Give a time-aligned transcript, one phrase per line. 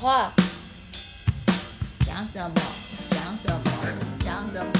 [0.00, 0.32] 话，
[2.06, 2.54] 讲什么？
[3.10, 3.60] 讲什么？
[4.24, 4.72] 讲什么？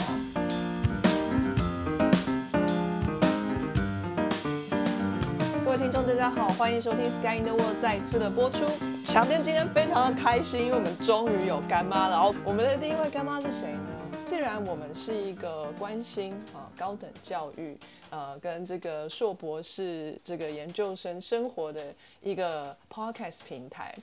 [5.62, 8.64] 各位听众，大家好，欢迎收听《Sky in the World》再次的播出。
[9.04, 12.16] 强边今天非常的开心，因为我们终于有干妈了。
[12.16, 13.80] 然后我们的第一位干妈是谁呢？
[14.24, 17.76] 既然我们是一个关心啊高等教育，
[18.08, 23.94] 呃跟这个硕博士这个研究生生活的一个 podcast 平台，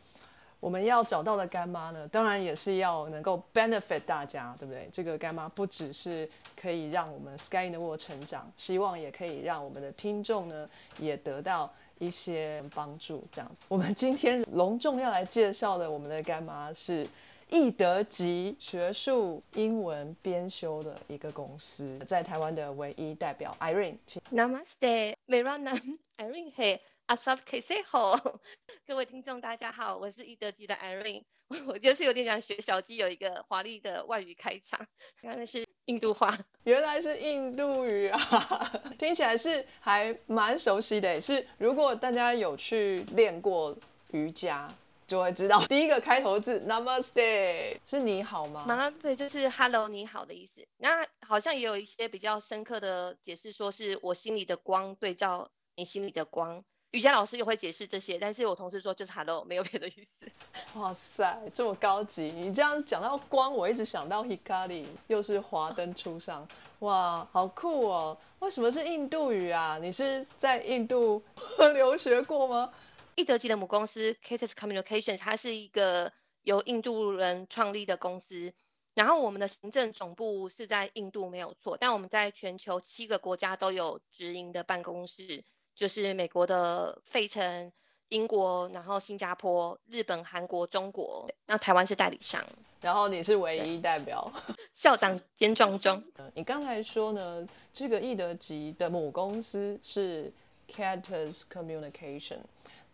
[0.60, 4.90] 我们要找到的干妈呢，当然也是要能够 benefit 大家，对不对？
[4.92, 13.24] 这个干妈不只是可以让我们 Sky in the World 成长，希望也可以让我们的听众呢也得到一些帮助。
[13.32, 17.08] 这样，我们今天隆重要来介绍的我们的干妈是。
[17.50, 25.82] 易德吉学术英文编修的一个公司，在台湾的唯一代表 Irene，请 Namaste, Mirana,
[26.18, 28.40] Irene 嘿 a b k se ho。
[28.86, 31.24] 各位听众大家好，我是易德吉的 Irene，
[31.66, 34.86] 我就是有点想学小鸡有一个华丽的外语开场，
[35.22, 38.20] 刚才是印度话，原来是印度语啊，
[39.00, 41.20] 听起来是还蛮熟悉的。
[41.22, 43.76] 是如果大家有去练过
[44.12, 44.70] 瑜伽。
[45.08, 50.68] 就会知道第一个开头字 Namaste 是你好吗？Namaste 就是 Hello 你好的意思。
[50.76, 56.62] 那好像也有一些比较深刻的解释，说是我心里的光对照你心里的光。
[56.92, 60.14] 瑜伽老师也会解释这些，但是我同事说就是 Hello 没有别的意思。
[60.80, 62.32] 哇塞，这么高级！
[62.32, 66.48] 你这样讲到光，我一直想到 Hikari，又是华灯初上，
[66.80, 68.18] 哇，好酷哦！
[68.40, 69.78] 为什么是印度语啊？
[69.82, 71.22] 你是在印度
[71.74, 72.72] 留学过吗？
[73.16, 78.54] 易德吉的母公司 Katus Communications，它是一个由印度人创立的公司。
[78.96, 81.78] 然后我们的行政总部是在印度，没有错。
[81.78, 85.44] 但我们在全球七个国家都有直营的办公室，
[85.78, 87.72] 就是美国的费城、
[88.10, 91.30] 英国，然后新加坡、日本、韩国、中国。
[91.46, 92.44] 那台湾是代理商。
[92.82, 94.32] 然后你是唯一代表，
[94.74, 96.04] 校长兼壮中。
[96.34, 100.34] 你刚才说呢，这个易德吉的母公司是
[100.68, 102.40] Catus Communication。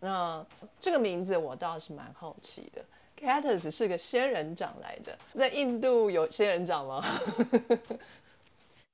[0.00, 0.44] 那
[0.78, 2.84] 这个名字我倒是蛮好奇的
[3.18, 7.02] ，Catus 是个仙人掌来的，在印度有仙人掌吗？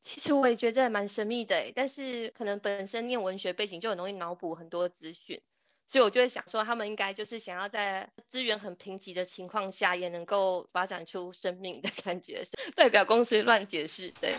[0.00, 5.40] 其实我也觉得蛮神秘的，但是可能本身念文学背景就很容易脑补很多资讯，
[5.86, 12.42] 所以我就会想说，他们应该就是想要在资源很贫瘠的情况下，也能够发展出生命的感觉，
[12.74, 14.34] 代表公司乱解释，对。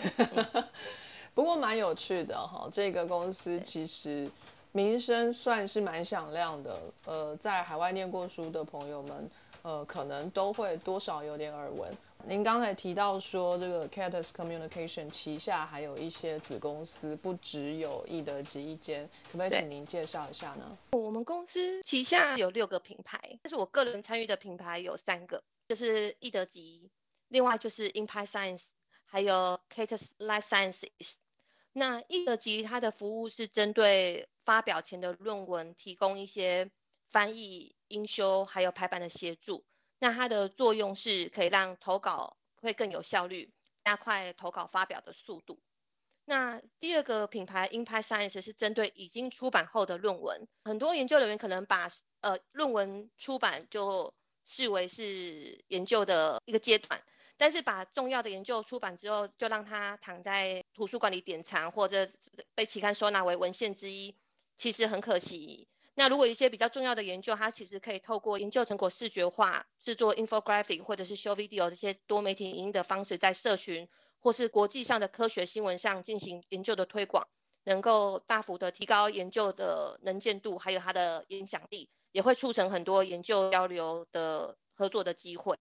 [1.33, 4.29] 不过蛮有趣的哈，这个公司其实。
[4.73, 9.29] 名声算是蛮响亮的，呃，在海外念过书的朋友们，
[9.63, 11.91] 呃，可能都会多少有点耳闻。
[12.27, 20.77] 您刚才提到说，这个 Catus Communication 旗下还有一些子公司，不只有易德吉一间，可不可以请您介绍一下呢？
[20.91, 26.89] 我们公司旗下有六个品牌，但是我个人参与的品牌有三个，就是易德吉，
[27.27, 28.67] 另外就是 Impact Science，
[29.05, 31.15] 还有 Catus Life Sciences。
[31.73, 36.69] 那易德吉它的服务是针对发表前的论文提供一些
[37.09, 39.63] 翻译、英修还有排版的协助。
[40.01, 43.53] 那它的作用是可以让投稿会更有效率，
[43.83, 45.59] 加快投稿发表的速度。
[46.25, 51.87] 那第二个品牌 Impact Science 是针对已经出版后的论文，很多研究人员可能把
[52.21, 57.03] 呃论文出版就视为是研究的一个阶段。
[57.37, 62.09] 但是把重要的研究出版之后，就让它躺在图书馆里典藏，或者
[62.55, 64.15] 被期刊收纳为文献之一，
[64.57, 65.67] 其实很可惜。
[66.01, 73.87] 那如果一些比较重要的研究，它其实可以透过研究成果视觉化、制作 infographic 或者是 show video 这些多媒体影音的方式，在社群
[74.19, 77.27] 或是国际上的科学新闻上进行研究的推广，
[77.65, 85.59] 能够大幅的提高研究的能见度，还有它的影响力，也会促成很多研究交流的合作的机会。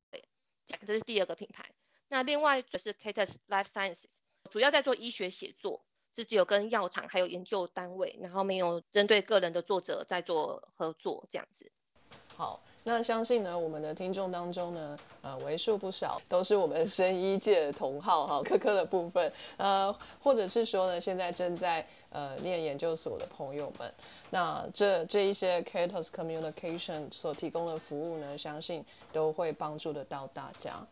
[0.87, 1.71] 这是第二个品牌，
[2.09, 4.09] 那另外就是 Catus Life Sciences，
[4.49, 5.85] 主要在做医学写作，
[6.15, 11.71] 是只有跟药厂还有研究单位，然后没有针对个人的作者在做合作这样子。
[12.37, 12.61] 好。
[12.83, 23.95] 那相信呢，我们的听众当中呢，呃，为数不少都是我们生医界的同好哈，科科的部分，呃，或者是说呢，现在正在呃念研究所的朋友们，
[24.31, 28.83] 那这这一些 Catus Communication 所提供的服务呢，相信
[29.13, 30.83] 都会帮助得到大家。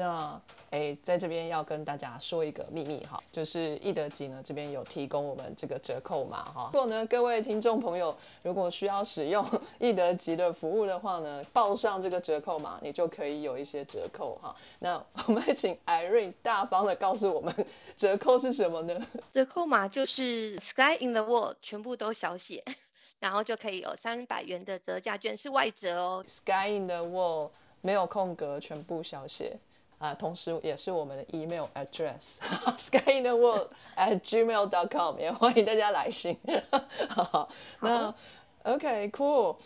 [0.00, 6.70] 那诶，在这边要跟大家说一个秘密哈，就是易德吉呢这边有提供我们这个折扣码哈。
[6.72, 9.44] 如果呢各位听众朋友如果需要使用
[9.78, 14.56] 易德吉的服务的话呢，报上这个折扣码，你就可以有一些折扣哈。
[14.78, 17.54] 那我们请 Irene 大方的告诉我们
[17.94, 19.06] 折扣是什么呢？
[19.30, 22.64] 折扣码就是 Sky in the World 全部都小写，
[23.20, 26.24] 然后就可以有三百元的折价券，是外折哦。
[26.26, 27.50] Sky in the World。
[27.82, 29.56] 没有空格，全部小写
[30.00, 32.38] 啊，同时也是我们的 email address
[32.78, 36.34] sky in the world at gmail dot com，也欢迎大家来信。
[37.10, 37.46] 好，
[37.80, 38.12] 那
[38.62, 39.56] OK cool，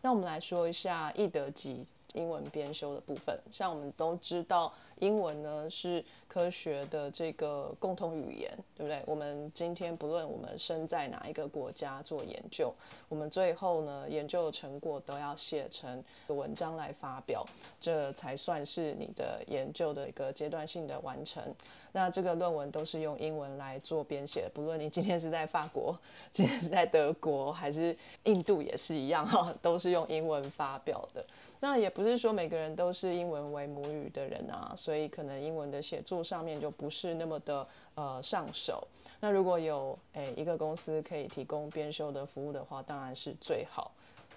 [0.00, 3.38] 那我们来说一下易德吉英文编修的部分。
[3.52, 4.72] 像我们都知道，
[5.02, 9.02] 英文呢是科学的这个共同语言，对不对？
[9.04, 12.72] 我们今天不论我们身在哪一个国家做研究，
[13.08, 17.44] 我们最后呢研究的成果都要写成文章来发表，
[17.80, 21.42] 这才算是你的研究的一个阶段性的完成。
[21.90, 25.98] 那这个论文都是用英文来做编写，不论你今天是在法国，
[26.30, 31.22] 今天是在德国，还是印度也是一样哈， 都是用英文发表的。
[31.60, 38.86] 那也不是说每个人都是英文为母语的人啊，所以所以可能英文的写作上面就不是那么的呃上手。
[39.20, 43.90] 那如果有诶一个公司可以提供编修的服务的话，当然是最好。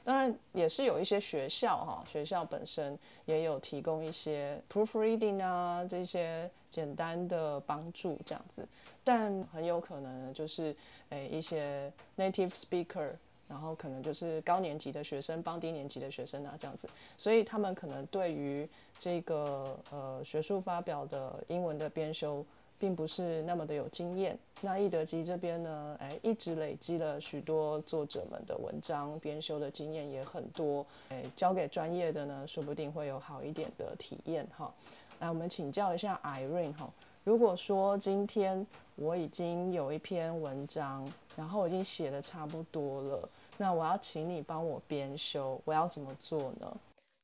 [0.05, 8.65] 当然也是有一些学校哈，学校本身也有提供一些 proofreading 啊这些简单的帮助这样子，
[9.03, 10.73] 但很有可能就是
[11.09, 13.09] 诶一些 native speaker。
[13.47, 16.87] 然后可能就是高年级的学生帮低年级的学生啊，这样子，
[17.17, 22.45] 所以他们可能对于这个呃学术发表的英文的编修，
[22.79, 24.37] 并不是那么的有经验。
[24.61, 34.73] 那易德基这边呢，哎，一直累积了许多作者们的文章编修的经验也很多，哎，交给专业的呢，说不定会有好一点的体验哈。
[35.19, 36.91] 来，我们请教一下 Irene 哈。
[37.23, 38.65] 如果说今天
[38.95, 41.05] 我已经有一篇文章，
[41.35, 46.77] 然后已经写的差不多了，那我要请你帮我编修，我要怎么做呢？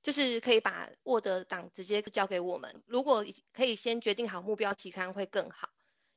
[0.03, 2.83] 就是可以把 Word 档直接交给我们。
[2.87, 3.23] 如果
[3.53, 5.69] 可以先决定好目标期刊会更好，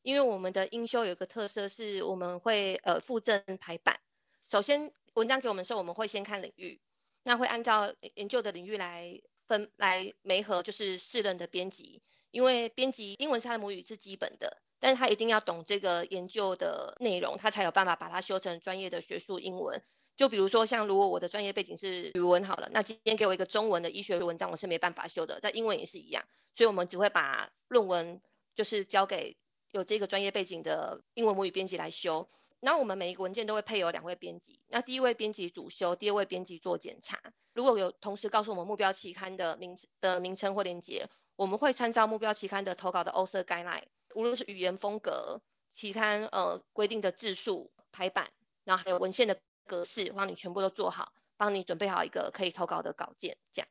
[0.03, 4.01] 因为我们的英修有个特色是我们会呃附赠排版。
[4.41, 6.81] 首先文章给我们的时候，我们会先看领域，
[7.23, 12.03] 那会按照研究的领域来分来媒合，就是四任的编辑。
[12.31, 19.83] 因为编辑英文是他的母语是基本的，但是他一定要懂这个研究的内容，他才有办法把它修成专业的学术英文。
[20.15, 26.23] 就比如说像如果我的专业背景是语文好了，那今天给我一个中文的医学文章，我是没办法修的，在英文也是一样。
[26.55, 28.21] 所以我们只会把论文
[28.55, 29.39] 就是交给
[29.71, 32.29] 有这个专业背景的英文母语编辑来修。
[32.61, 37.19] 那我们每一个文件都会配有两位编辑，那第一位编辑主修，第二位编辑做检查。
[37.55, 41.09] 如果有同时告诉我们目标期刊的名的名称或链接。
[41.37, 43.83] 我们会参照目标期刊的投稿的 author guideline，
[44.15, 48.31] 无论是语言风格、期刊呃规定的字数、排版，
[48.65, 53.69] 然后还有文献的格式，帮你全部都做好，帮你准备好一个可以投稿的稿件，这样。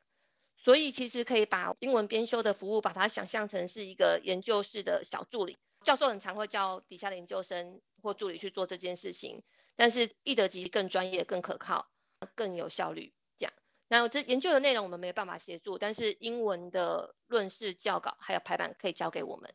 [0.56, 5.58] 所以其实可以把英文编修的服务，把它想象成是一个研究室的小助理。
[5.82, 9.42] 教授很常会叫底下的研究生或助理去做这件事情，
[9.76, 11.90] 但是易德吉更专业、更可靠、
[12.34, 13.12] 更有效率。
[13.36, 13.52] 这样
[13.88, 19.54] 那这研究的内容我们没有办法协助，但是英文的论式教稿还有排版可以交给我们，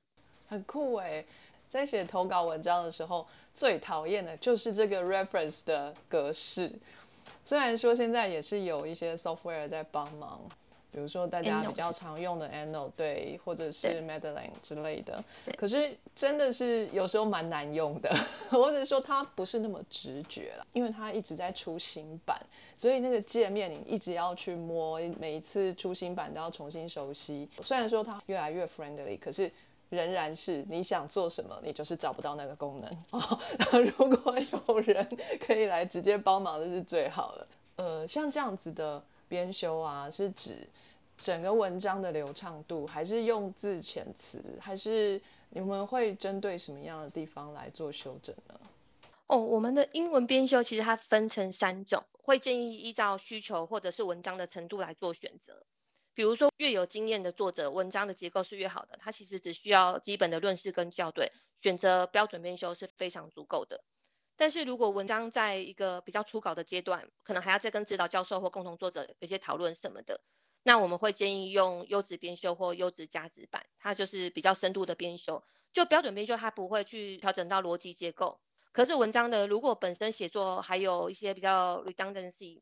[0.50, 1.24] 很酷哎！
[1.68, 6.72] 在写投稿文章的时候，最讨厌的就是这个 reference 的格式。
[7.44, 10.42] 虽然说现在也是有一些 software 在帮忙。
[10.92, 15.24] 比如说大家比较常用的 Ano 对，或者是 Madeline 之类的，
[15.56, 18.12] 可是真的是有时候蛮难用的，
[18.50, 22.44] 或者说它不是那么直觉了，因为它一直在出新版，
[22.75, 27.48] 所以那个界面你一直要去摸，每一次出新版都要重新熟悉。
[27.62, 29.50] 虽然说它越来越 friendly，可是
[29.89, 33.39] 仍然是你想做什么，你就是找不到那个功能哦。
[33.98, 34.36] 如果
[34.67, 35.08] 有人
[35.39, 37.48] 可以来直接帮忙，这是最好的。
[37.75, 39.03] 呃，像这样子的。
[39.29, 40.67] 编修啊，是指
[41.15, 48.60] 整个文章的流畅度，还是用字遣词，还是你们会针对什么样的地方来做修正呢？
[49.27, 55.62] 哦，我们的英文编修其实它分成三种，会建议依照需求或者是文章的程度来做选择。
[56.19, 63.85] 比如说，越有经验的作者，文章的结构是越好的，他其实只需要基本的论式跟校对，选择标准编修是非常足够的。
[64.35, 70.19] 但是如果文章在一个比较初稿的阶段，可能还要再跟指导教授或共同作者有些讨论什么的，
[70.61, 75.41] 那我们会建议用优质编修或优质加值版，它就是比较深度的编修。
[75.71, 78.41] 就标准编修，它不会去调整到逻辑结构。
[78.73, 82.59] 可是文章的如果本身写作还有一些比较 redundancy、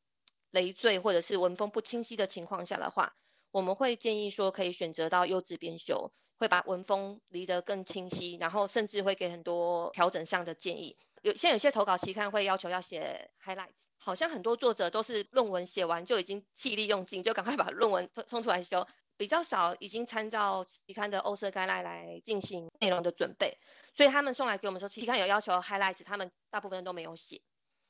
[0.51, 3.15] 累赘或者是文风不清晰的情况下的话，
[3.51, 10.97] 我们会建议说可以选择到优质编修，会把文风离得更清晰，然后甚至会给很多调整上的建议。
[11.23, 18.87] 有现在有些投稿期刊会要求要写 highlights，好像很多作者都是论文写完就已经气力用尽，就赶快把论文冲冲出来修，
[19.17, 23.57] 比较少已经参照期刊的欧色 guideline 来进行内容的准备，
[23.95, 27.41] 所以他们送来给我们说期刊有要求 highlights，他们大部分都没有写。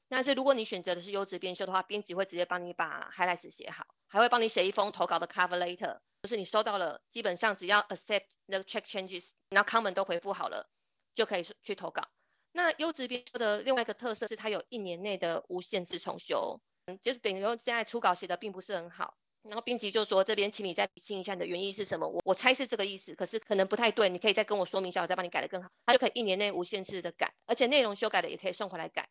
[0.10, 10.70] 但是如果你选择的是优质编修的话，编辑会直接帮你把 highlights 写好，还会帮你写一封投稿的 cover letter，就是你收到了，基本上只要 accept 那个 check changes，然后 comment 都回复好了，
[11.14, 12.08] 就可以去投稿。
[12.54, 29.10] 那优质编修的另外一个特色是，它有一年内的无限制重修，嗯，就是等于说现在初稿写的并不是很好，然后编辑就说这边请你再理清一下你的原意是什么，我我猜是这个意思，可是可能不太对，你可以再跟我说明一下，我再帮你改的更好，他就可以一年内无限制的改，而且内容修改的也可以送回来改。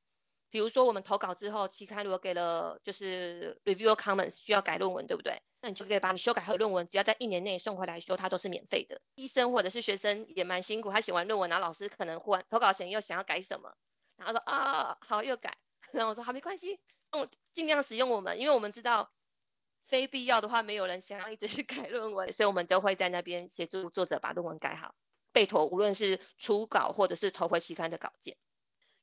[0.56, 5.42] 比如说我们投稿之后，期刊如果给了就是 review comments 需要改论文，对不对？
[5.60, 9.02] 那你就可以把你修改好的论文，只要在一年内送回来修，它都是免费的。
[9.16, 13.76] 医生或者是学生也蛮辛苦，他写完论文，然后老师可能忽然投稿前又想要改什么，
[14.16, 15.58] 然后说啊好又改，
[15.92, 19.12] 然后我说好没关系，嗯尽量使用我们，因为我们知道
[19.84, 24.94] 非必要的话没有人想要一直去 改论文，所以我们都会在那边协助作者把论文改好，
[25.32, 28.38] 备妥无论是初稿或者是投回期刊的稿件。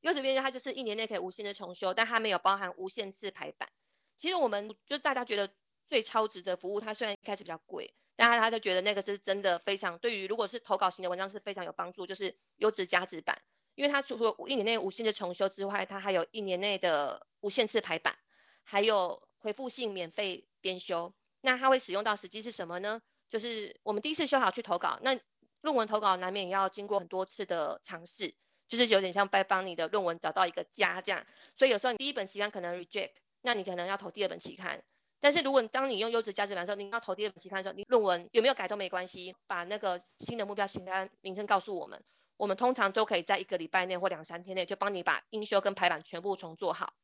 [0.04, 3.70] 优质编辑它就是一年内可以无限的重修，但它没有包含无限次排版。
[4.18, 5.50] 其实我们就大家觉得
[5.90, 13.42] 最超值的服务，它虽然一开始比较贵，但他他就觉得那个是真的非常对于如果是投稿型的文章是非常有帮助，就是优质加值版，
[13.76, 18.18] 因为它除了一年内无限的重修之外，它还有一年内的无限次排版，
[18.64, 21.14] 还有回复性免费编修。
[21.40, 23.02] 那它会使用到实际是什么呢？
[23.30, 25.18] 就是我们第一次修好去投稿，那
[25.62, 28.36] 论文投稿难免要经过很多次的尝试。
[28.74, 31.24] 就是有点像在帮你的论文找到一个家这样，
[31.56, 33.12] 所以有时候你第一本期刊可能 reject，
[33.44, 34.84] 那你可能要投第二本期刊。
[35.20, 42.04] 但是如果当你用优质价值版的时候，你要投第二本期刊的时候，你论文有没有改都没关系，把那个新的目标期刊名称告诉我们，
[42.36, 46.96] 我们通常都可以在一个礼拜内或两三天内就帮你把英修跟排版全部重做好，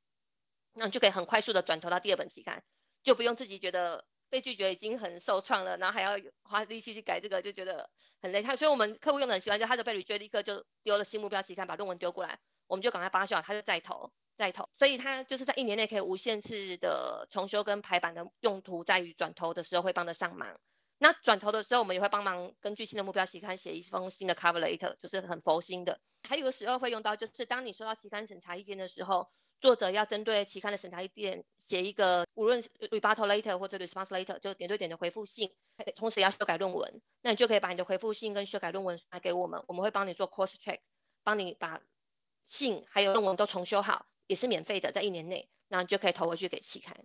[0.74, 2.64] 那你就可以很快速的转投到第二本期刊，
[3.04, 4.06] 就不用自己觉得。
[4.30, 6.12] 被拒绝已经很受创了，然后还要
[6.44, 7.90] 花力气去改这个，就觉得
[8.22, 8.42] 很累。
[8.42, 14.70] 他所以我们客户用的很习惯，就他就被拒绝，立刻就丢了新目标期刊，把论文丢过来，我们就赶快帮他修好，他就再投再投。
[14.78, 20.60] 所以他就是在一年内可以无限次的重修跟排版的用途，在于转投的时候会帮得上忙。
[20.98, 26.00] 那转投的时候，我们也会帮忙根据新的目标期刊写一封新的 cover letter，就是很佛心的。
[26.24, 29.30] 还有个时候会用到，就是当你收到期刊审查意见的时候。
[29.60, 35.54] 作者要针对期刊的审查意见写一个，无论 rebuttal letter 或者 response letter，就点对点的回复信，
[35.96, 40.80] 同时要修改论文，那你就可以把你的回复信跟修改论文拿给我们，我们会帮你做 cross check，
[41.24, 41.82] 帮你把
[42.44, 46.96] 信还有论文都重修好，也是免费的，在一年内，那你就可以投回去给期刊，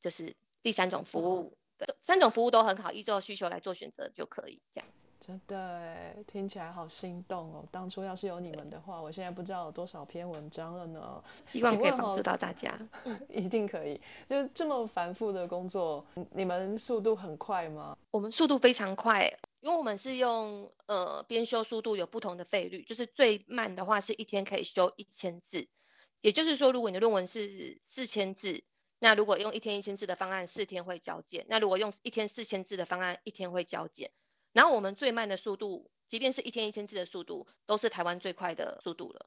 [0.00, 4.88] 就是第三种服务，对三种服务都很好，依照需求来做选择就可以这样。
[5.26, 7.66] 真的哎，听起来好心动哦！
[7.72, 11.24] 当初要是有你们的话，我现在不知道有多少篇文章了呢。
[11.46, 12.78] 希望可以帮助到大家，
[13.30, 13.98] 一定可以。
[14.28, 17.96] 就这么繁复的工作，你们速度很快吗？
[18.10, 25.68] 我们速度非常快，因为我们是用呃编修速度有不同的费率，就是最慢的话是一天可以修一千字，
[26.20, 28.62] 也就是说，如果你的论文是四千字，
[28.98, 34.10] 那如果用一天一千字的方案，四天会交件；那如果用一天四千字的方案，一天会交件。
[34.54, 39.26] 然后我们最慢的速度，即便是一天一千字的速度，都是台湾最快的速度了。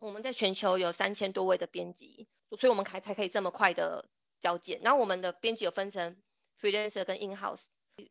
[0.00, 2.26] 我们在全球有三千多位的编辑，
[2.58, 4.08] 所以我们才才可以这么快的
[4.40, 4.80] 交件。
[4.82, 6.16] 然后我们的编辑有分成
[6.58, 7.66] freelancer 跟 in house，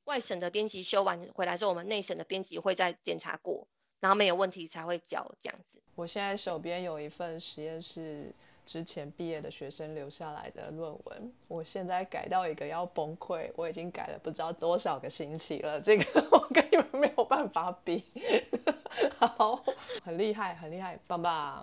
[0.06, 3.68] 外省的编辑修完回来之后，我们内省的编辑会再检查过，
[4.00, 5.82] 然后没有问题才会交这样子。
[5.96, 8.34] 我现在手边有一份实验室。
[8.72, 18.02] 之前毕业的学生留下来的论文，我现在改到一个要崩溃，我已经改了不知道多少个星期了，这个 我跟你们没有办法比。
[19.20, 19.62] 好，
[20.02, 21.62] 很厉害，很厉害，棒棒。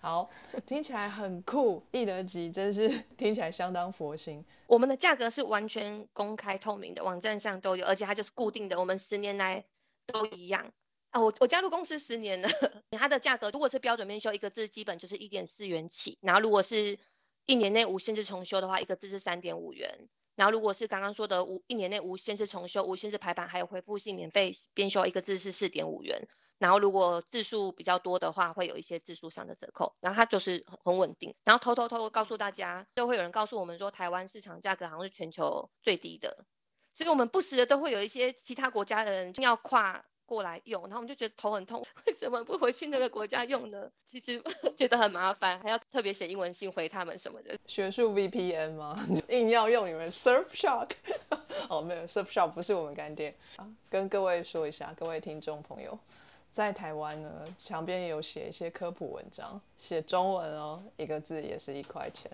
[0.00, 0.28] 好，
[0.66, 4.44] 听起来很酷，易德吉真是听起来相当佛心。
[4.66, 9.64] 我们的价格是完全公开透明的，网站上都有，而且它就是固定的，我们十年来
[10.06, 10.72] 都一样。
[11.10, 12.48] 啊，我我加入公司十年了，
[12.92, 16.98] 它的价格如果是标准面修一个字，基本就是一点四元起，然后如果是
[17.46, 36.44] 一年内无限制重修的话，一个字是三点五元，然后如果是刚刚说的无一年内无限制重修、无限制排版还有回复性免费编修，一个字是四点五元，然后如果字数比较多的话，会有一些字数上的折扣，然后它就是很稳定，然后偷偷偷告诉大家，就会有人告诉我们说，台湾市场价格好像是全球最低的，
[36.92, 40.04] 所以我们不时的都会有一些其他国家的人要跨。
[40.28, 43.90] 过来用，然后我们就觉得头很痛， 为什么不回去那个国家用呢？
[44.04, 44.40] 其实
[44.76, 47.56] 觉得很麻烦，还要特别写英文信回他们什么的。
[47.66, 48.94] 学术 VPN 吗？
[49.30, 50.90] 硬要用你们 Surfshark？
[51.70, 53.34] 哦，没有，Surfshark 不是我们干爹。
[53.88, 55.98] 跟各位说一下，各位听众朋友，
[56.50, 62.30] 在台湾呢，墙边有写一些科普文章，写中文哦，一个字也是一块钱。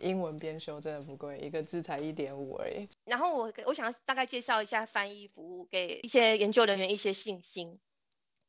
[0.00, 2.88] 英文编修真的不贵，一个字才一点五而已。
[3.04, 7.80] 然后我我想大概介绍一下翻译服务，给一些研究人员一些信心。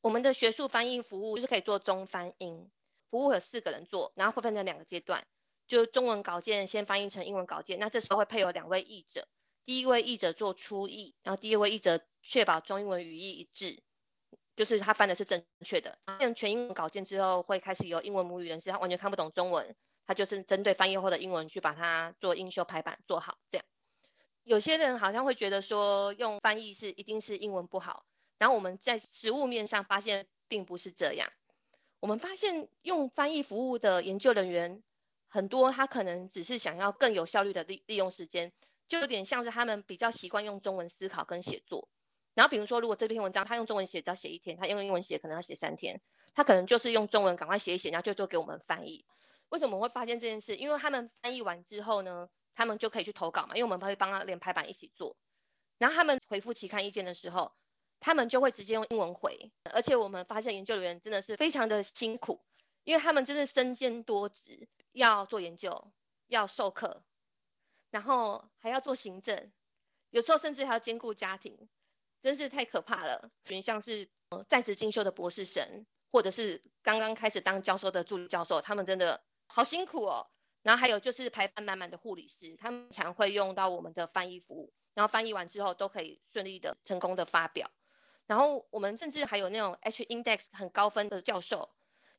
[0.02, 2.70] 我们的学术翻译服务就是可以做中翻英，
[3.10, 5.26] 服务有四个人做，然后会分成两个阶段，
[5.68, 9.28] 就中文稿件先翻译成英文稿件，那这时候会配有两位译者。
[9.66, 13.84] 第一位译者做初译，然后第二位译者确保中英文语义一致，
[14.56, 16.00] 就是他翻的是正确的。
[16.18, 19.76] 变全英文稿件之后，会开始由英文母语人士，他完全看不懂中文，
[20.10, 23.38] 他就是针对翻译后的英文去把它做英修排版做好。
[23.52, 23.66] 这样，
[24.44, 28.08] 有些人好像会觉得说用翻译是一定是英文不好，
[28.40, 31.32] 然后我们在实物面上发现并不是这样。
[32.00, 34.82] 我们发现用翻译服务的研究人员
[35.28, 38.52] 很多，他可能只是想要更有效率的利利用时间，
[38.88, 41.88] 就有点像是他们比较习惯用中文思考跟写作。
[42.34, 46.02] 然后比如说，如果这篇文章他用中文写只要写一天，他用英文写可能要写三天，
[46.34, 49.06] 他可能就是用中文赶快写一写，然后就做给我们翻译。
[49.50, 50.56] 为什么会发现这件事？
[50.56, 55.18] 因为他们翻译完之后呢，他们就可以去投稿嘛，因为我们会帮他连排版一起做。
[55.78, 57.52] 然后他们回复期刊意见的时候。
[58.02, 62.40] 他们就会直接用英文回，而且我们发现研究人员真的是非常的辛苦，
[62.86, 65.92] 因为他们真的身兼多职，要做研究，
[66.28, 67.04] 要授课，
[67.92, 69.52] 然后还要做行政，
[70.12, 71.68] 有时候甚至还要兼顾家庭，
[72.22, 73.32] 真是太可怕了。
[73.62, 74.08] 像是
[74.48, 80.28] 在职进修的博士生，或者是刚刚开始当教授的助理教授，他们真的好辛苦哦。
[80.62, 87.72] 然后还有就是排班满满的护理师，他们常会用到我们的翻译服务，然后翻译完之后都可以顺利的成功的发表。
[88.28, 91.70] 然后我们甚至还有那种 H index 很高分的教授，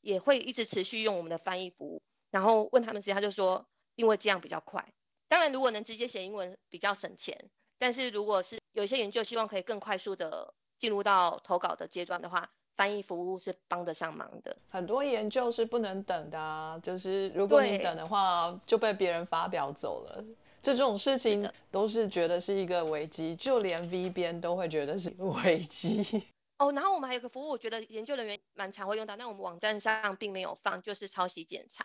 [0.01, 2.03] 也会一直持续用我们的翻译服务。
[2.31, 4.93] 然后问他们时，他就说，因为这样比较快。
[5.29, 14.57] 当然，如果能直接写英文比较省钱，但是如果是有一些研究希望可以更快速的进入到投稿的阶段的话，翻译服务是帮得上忙的。
[14.71, 20.25] 很多研究是不能等的，就是如果你等的话，就被别人发表走了。
[20.63, 26.23] 这种事情都是觉得是一个危机，就连 V 边都会觉得是危机。
[26.57, 31.85] 哦，然后我们还有个服务，我觉得研究人员蛮常会用到，但我们网站上并没有放，就是抄袭检查。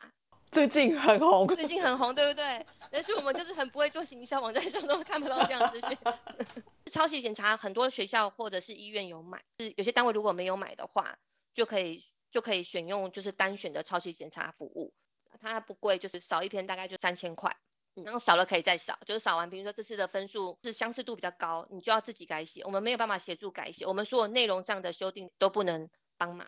[0.56, 2.66] 最近很红，最近很红，对不对？
[2.90, 5.98] 但是我们就是很不会做行销，网站上都看不到这样资讯。
[6.90, 11.18] 抄袭检查很多学校或者是医院有买，是有些单位如果没有买的话，
[11.54, 14.94] 就可以就可以选用就是单选的抄袭检查服务，
[15.42, 17.54] 它不贵，就是少一篇大概就三千块。
[17.96, 26.48] 然后少了可以再少，就是少完，比如说这次的分数是相似度比较高，你就要自己改写，我们没有办法协助改写，我们所有内容上的修订都不能帮忙。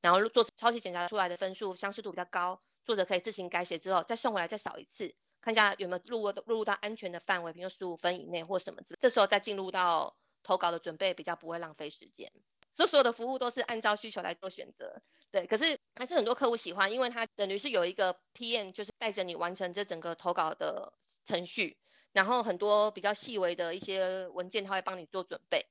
[0.00, 12.32] 然后做抄袭检查出来的分数相似度比较高，作者可以自行改写之后再送回来再扫一次，看一下有没有录入入到安全的范围，比如十五分以内或什么之，这时候再进入到投稿的准备，比较不会浪费时间。
[12.74, 15.46] 这所有的服务都是按照需求来做选择，对。
[15.46, 20.94] 可是还是很多客户喜欢，因为它等于是有一个 PM，就是带着你完成这整个投稿的
[21.26, 21.76] 程序，
[22.12, 25.66] 然后很多比较细微的一些文件，他会帮你做准备，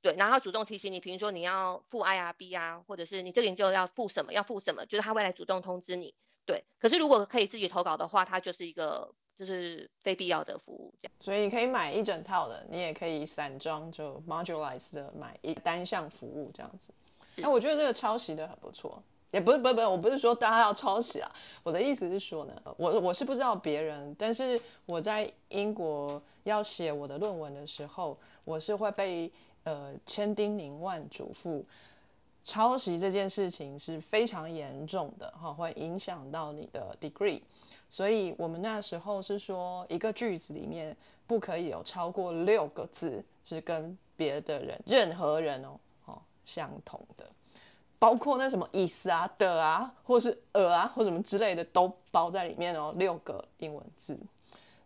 [0.00, 0.14] 对。
[0.16, 6.14] 然后主动提醒你，比如说你要付 IRB 啊，或者是你这个研究要付什么，要付什么，就是他会来主动通知你，
[6.46, 6.62] 对。
[6.78, 9.12] 可是如果可以自己投稿的话，它就是一个。
[9.36, 11.12] 就是非必要的服务，这样。
[11.18, 16.94] 所以你可以买一整套的，你也可以散装就 modularize 的买一单项服务这样子。
[17.38, 19.02] 那我觉得这个抄袭的很不错，
[19.32, 21.28] 也不是不不，我不是说大家要抄袭啊，
[21.64, 29.28] 我的意思是说呢，我我是不知道别人，但是我在英国要写我的论文的时候，我是会被
[29.64, 31.60] 呃千叮咛万嘱咐，
[32.44, 37.40] 抄袭这件事情是非常严重的哈，会影响到你的 degree。
[37.88, 40.94] 所以我们那时候是说，一个句子里面
[41.26, 47.26] 不可以有超过六个字是跟别的人、任何人哦，哦相同的，
[47.98, 54.18] 包括那什么意思啊、的啊，或是呃啊，或什么之类的都包在里面哦，六个英文字。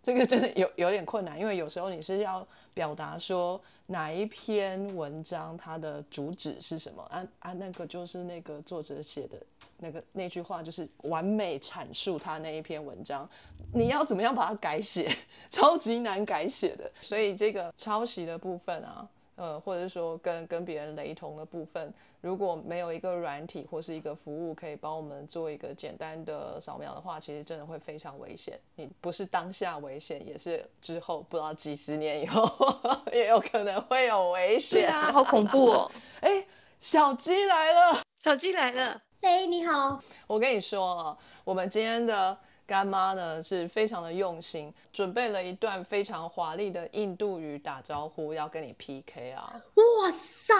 [0.00, 2.46] 这个真的有有点困难，因为有时候你是要
[2.78, 7.02] 表达说哪一篇文章它的主旨是什么。
[7.10, 9.36] 啊啊，那个就是那个作者写的
[9.78, 13.28] 那个那句话，就是完美阐述他那一篇文章，
[13.74, 15.12] 你要怎么样把它改写，
[15.50, 19.08] 超级难改写的，所以这个抄袭的部分啊。
[19.38, 28.58] 呃，或者是说跟跟别人雷同的部分，如果没有一个软体或是一个服务可以帮我们做一个简单的扫描的话，其实真的会非常危险。
[28.74, 32.44] 你不是当下危险，也是之后不知道几十年以后
[33.14, 35.12] 也有可能会有危险啊！
[35.12, 35.92] 好恐怖哦！
[36.20, 36.44] 哎，
[36.80, 40.02] 小鸡来了，小鸡来了，嘿，你好。
[40.26, 42.36] 我跟你说啊，我们今天的。
[42.68, 49.50] 干妈呢是非常的用心，准备了一段非常华丽的印度语打招呼，要跟你 PK 啊！
[49.54, 50.54] 哇塞，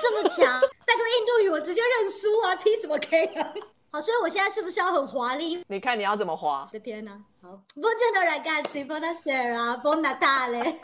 [0.00, 0.58] 这么强！
[0.86, 3.52] 拜托印度语，我直接认输啊！P 什么 K 啊？
[3.92, 5.62] 好，所以我现在是不是要很华丽？
[5.68, 6.66] 你看你要怎么滑？
[6.72, 7.20] 我的天哪！
[7.42, 10.76] 好，Buongiorno ragazzi，buonasera，buon Natale，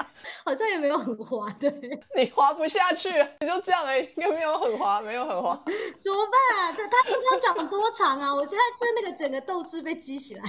[0.45, 1.71] 好像也没有很滑，对。
[2.17, 3.09] 你滑不下去，
[3.41, 5.55] 你就这样哎，应该没有很滑，没有很滑。
[6.01, 6.73] 怎么办啊？
[6.77, 8.35] 他他刚刚讲多长啊？
[8.35, 10.43] 我现在是那个整个斗志被激起来。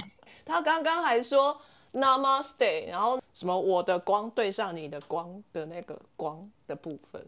[0.48, 1.60] 他刚刚还说
[1.92, 7.24] Namaste，然后什么我的光对上你的光的那个光的部分。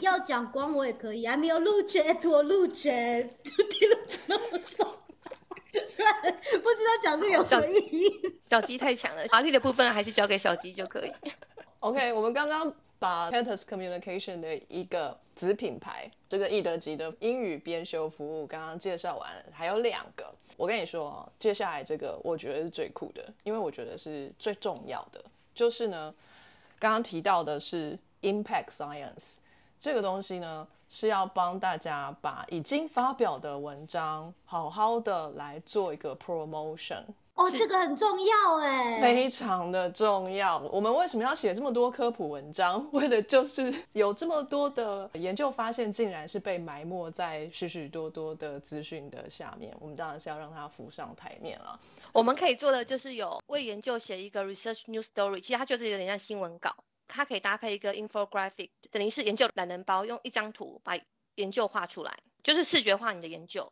[0.00, 4.92] 要讲光我也可以啊，没有录节我录节，听得这么爽。
[5.86, 8.10] 虽然不知道讲这有什么意义。
[8.42, 11.12] 小鸡太强了，华丽的部分还是交给小鸡就可以。
[11.80, 20.34] OK，我们刚刚把 Cantus Communication 的一个子品牌，这个易德吉的英语编修服务刚刚介绍完了，还有两个。
[20.56, 25.22] 我跟你说哦，接下来这个我觉得是最酷的，因为我觉得是最重要的，
[25.54, 26.12] 就是呢，
[26.78, 29.36] 刚刚提到的是 Impact Science
[29.78, 37.02] 这个东西呢，是要帮大家把已经发表的文章好好的来做一个 promotion。
[37.36, 40.58] 哦，这个很重要哎，非常的重要。
[40.72, 42.88] 我们为什么要写这么多科普文章？
[42.92, 49.76] 为的就是有这么多的研究发现，竟然是被埋没在许许多多的资讯的下面。
[49.78, 51.78] 我们当然是要让它浮上台面了。
[52.12, 56.74] 我们可以做的就是有为研究写一个 research news story，其实它就是有点像新闻稿，
[57.06, 60.98] 它可以搭配一个 infographic，等于是研究懒人包，用一张图把
[61.34, 63.70] 研究画出来，就是视觉化你的研究。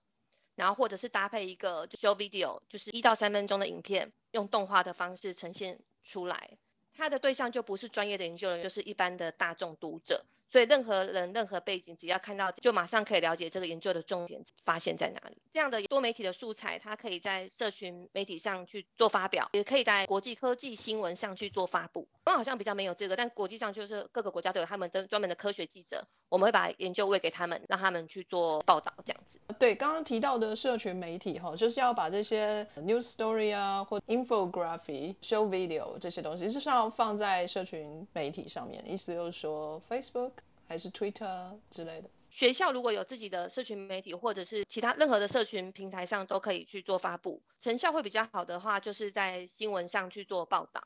[0.54, 6.50] 然后或者是搭配一个 show video，就是一到三分钟的影片，用动画的方式呈现出来。
[6.96, 10.24] 它的对象就不是专业的研究人员，就是一般的大众读者。
[10.50, 15.36] 所以任何人、任何背景，只要看到，就马上可以了解这个研究的重点发现在哪里。
[15.50, 22.06] 这样的多媒体的素材，它可以在社群媒体上去做发表，也可以在国际科技新闻上去做发布。
[22.26, 29.38] 我好像比较没有这个，但国际上就是各个国家都有他们的专门的科学记者，我们会把研究喂给他们，让他们去做报道，这样子。
[29.56, 38.82] 对，刚刚提到的社群媒体哈，就是要把这些 news story 啊，或 infography、show video 这些东西，就是要放在社群媒体上面。
[38.84, 40.32] 意思就是说，Facebook
[40.66, 42.10] 还是 Twitter 之类的。
[42.30, 47.40] 学校如果有自己的社群媒体，或者是其他任何的社群平台上，都可以去做发布。
[47.60, 50.82] 成效会比较好的话，就是在新闻上去做报道。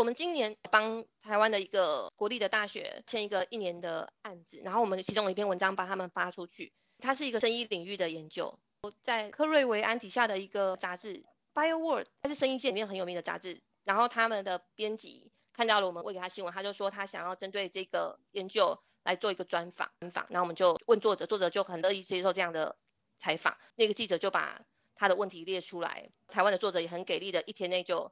[0.00, 6.72] 我们今年帮台湾的一个国立的大学签一个一年的案子，然后我们其中有一篇文章把他们发出去。
[7.00, 8.58] 它是一个生医领域的研究，
[9.02, 13.60] 在科瑞维安底下的一个杂志《BioWorld》，它是生医界里面很有名的杂志。
[13.84, 19.90] 然后他们的编辑看到了我们喂给他新闻，他就说他想要针对这个研究来做一个专访。
[20.00, 22.78] 专访，然后我们就问作者，作者就很乐意接受这样的
[23.18, 23.58] 采访。
[23.74, 24.62] 那个记者就把
[24.94, 28.10] 他的问题列出来，台湾的作者也很给力的，一天内就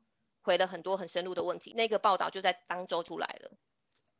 [0.49, 1.75] 回了很多很深入的问题。
[1.75, 3.51] 那个报道就在当周出来了，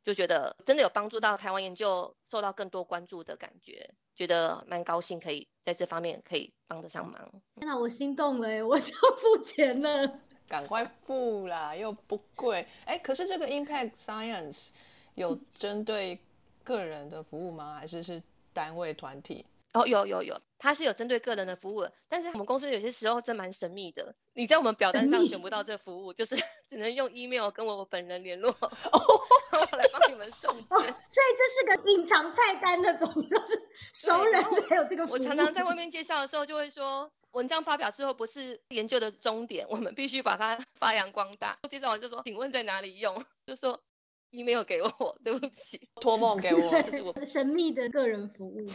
[0.03, 7.19] 就觉得真的有帮助到台湾研究受到更多关注的感觉，觉得蛮高兴，可以在这方面可以帮得上忙。
[7.55, 8.83] 天哪，我心动了哎，我要
[9.17, 10.19] 付钱了。
[10.47, 12.67] 赶快付啦，又不贵。
[12.85, 14.69] 哎，可是这个 Impact Science
[15.15, 16.19] 有针对
[16.63, 17.73] 个人的服务吗？
[17.73, 18.21] 还是是
[18.53, 19.43] 单位团体？
[19.73, 26.35] 哦，有有有，它是有针对个人的服务的，但是我们公司有些时候真蛮神秘的，你在我们表单上选不到这服务，就是
[26.67, 30.65] 只能用 email 跟我本人联络， 然后来帮你们送件。
[30.69, 33.61] 哦，所以这是个隐藏菜单的东西，就是
[33.93, 35.13] 熟人才有这个服务。
[35.13, 41.55] 我常常在外面介绍的时候就会说，文章发表之后不是研究的终点，我们必须把它发扬光大。
[41.69, 43.23] 介绍完就说，请问在哪里用？
[43.45, 43.79] 就说
[44.31, 44.89] email 给我，
[45.23, 48.65] 对不起，托梦给我，这是我 神秘的个人服务。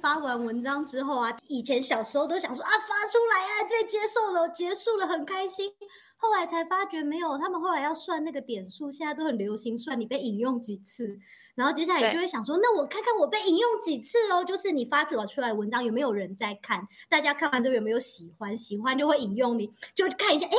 [0.00, 5.72] 发完文章之后啊，以前小时候都想说啊，发出来啊，被接受了，结束了，很开心。
[6.18, 11.18] 后来才发觉没有，他们后来要算那个点数，现在都很流行算你被引用几次，
[11.54, 20.56] 然后接下来你就会想说，那我看看我被引用几次哦，就是你发表出来文章有没有人在看，大家看完之后有没有喜欢，喜欢就会引用你，就看一下，哎，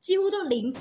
[0.00, 0.74] 几乎都零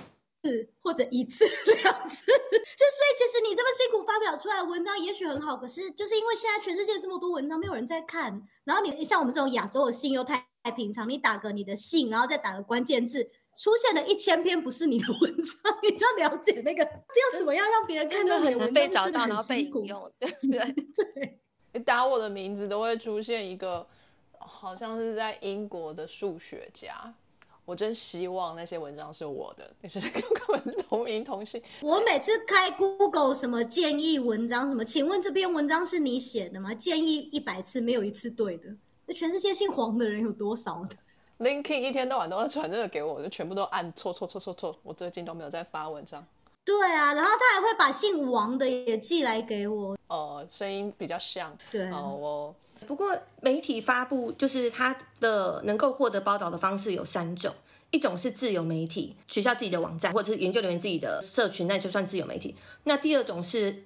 [0.43, 1.45] 次或者一次
[1.83, 13.31] 两次，就 所以其实你这么辛苦发表出来的文章也许很好，可是就是因为现在全世界这么多文章，没有人在看，然后你像我们这种亚洲的信又太太平常，你打个你的姓，然后再打个关键字。
[13.55, 21.39] 出现了一千篇不是你的文章，你就要了解那个这要怎么样让别人看到你的文章，被找到，然后被引用，对 对对。
[21.71, 23.87] 你打我的名字都会出现一个，
[24.39, 27.13] 好像是在英国的数学家。
[27.65, 31.61] 我真希望那些文章是我的，那些 根本是同名同姓。
[31.81, 36.73] 我每次开 Google 什么建议文章什么，请问这篇文章是你写的吗？
[36.73, 38.69] 建议一百次没有一次对的，
[39.05, 40.89] 那全世界姓黄的人有多少呢
[41.39, 44.77] ？LinkedIn 一天到晚都在传这个给我，我就全部都按错错错错错。
[44.83, 46.25] 我最近都没有在发文章。
[46.65, 49.97] 对啊，然后他还会把姓王的也寄来给我。
[50.07, 51.55] 哦，声音比较像。
[51.71, 52.55] 对哦、我
[52.87, 57.53] 不过媒体发布就是他的能够获得报道的方式有三种，
[57.91, 62.55] 一种是自由媒体，学校自己的网站或者是研究人员自己的社群，那就算自由媒体。
[62.85, 63.83] 那第二种是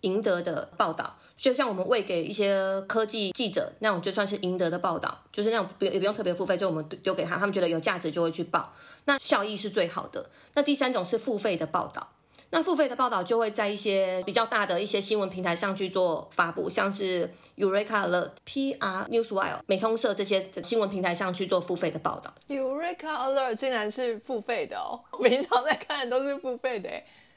[0.00, 8.72] 赢得的报道，就像我们喂给一些科技记者那种，就算是赢得的报道，就是那种不也不用特别付费，就我们丢给他，他们觉得有价值就会去报，
[9.04, 10.28] 那效益是最好的。
[10.54, 12.08] 那第三种是付费的报道。
[12.50, 22.32] 那付费的报道就会在一些比较大的一些新闻平台上去做发布，像是 Eureka Alert、PR Newswire、美通社这些新闻平台上去做付费的报道。
[22.48, 26.88] Eureka Alert 竟然是付费的哦，平常在看都是付费的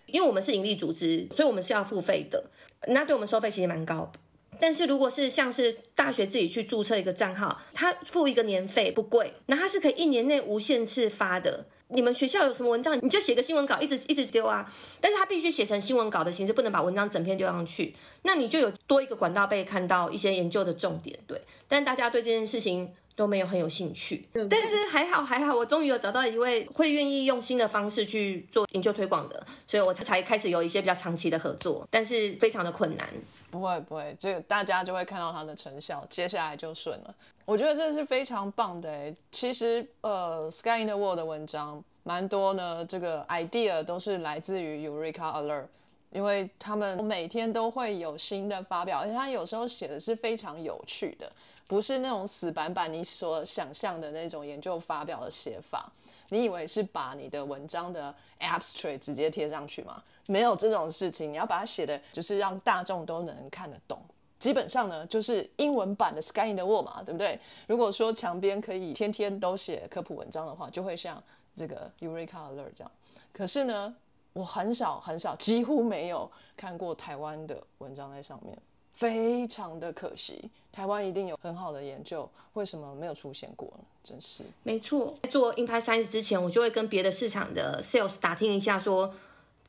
[0.05, 2.45] 因为我们是盈利组织，所以我们是要付费的。
[2.87, 4.11] 那对我们收费其实蛮高，
[4.59, 11.65] 但是如果是像是大学自己去注册一个账号，它付一个年费不贵，那它是可以一年内无限次发的。
[11.89, 14.71] 你们学校有什么文章，你就写个新闻稿，一直一直丢啊。
[15.01, 17.95] 但是他必须写成新闻稿的形式，不能把文章整篇丢上去。
[18.23, 21.41] 那你就有多一个管道被看到一些研究的重点，对。
[21.67, 24.27] 但大家对这件事情都没有很有兴趣。
[24.49, 33.09] 但是还好还好，我终于有找到一位会愿意用新的方式去做研究推广的，所以我才开始有一些比较长期的合作，但是非常的困难。
[33.49, 37.15] 不会不会，这个大家就会看到它的成效，接下来就顺了。
[37.45, 39.15] 我觉得这是非常棒的诶。
[39.31, 45.65] 其实呃，Sky in the World 的文章蛮多呢，这个 idea 都是来自于 Eureka Alert，
[46.11, 51.31] 因为他们每天都会有新的发表，而且他有时候写的是非常有趣的，
[51.67, 55.91] 不是那种死板板你所想象的那种研究发表的写法。
[56.29, 60.03] 你以为是把你的文章的 abstract 直接贴上去吗？
[60.27, 63.99] 没有这种事情，你要把它写的，就是让大众都能看得懂。
[64.37, 67.37] 基本上呢，就是英文版的 Sky in the World 嘛，对不对？
[67.67, 71.21] 如果说墙边可以天天都写科普文章的话，就会像
[71.55, 72.91] 这个 Eureka Alert 这样。
[73.33, 73.93] 可是呢，
[74.33, 78.57] 我很少很少，几乎没有看过台湾的文章在上面。
[78.93, 83.85] 非常的可惜，台湾一定有很好的研究，为什么没有出现过呢？
[84.03, 85.15] 真是没错。
[85.23, 89.13] 在做 Impact Science 之前，我就会跟别的市场的 Sales 打听一下，说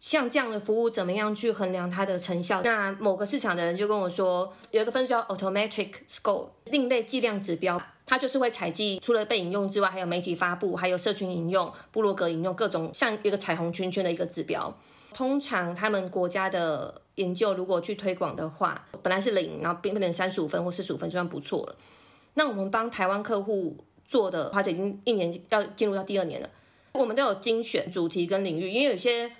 [0.00, 2.62] 像这样的服务怎么样去衡量它的成效。
[2.62, 14.74] 那某个市场的人就跟我说，有一个分数叫 Automatic Score，另类计量指标，它就是会采集除了被引用之外，还有媒体发布，还有社群引用、部落格引用各种像一个彩虹圈圈的一个指标。
[15.12, 21.76] 通常他们国家的研究如果去推广的话，本来是零，然后变成三十五分或四十五分就算不错了。
[22.34, 26.48] 那我们帮台湾客户做的话，就已经一年要进入到第二年了。
[26.92, 29.30] 我们都有精选主题跟领域，因为有些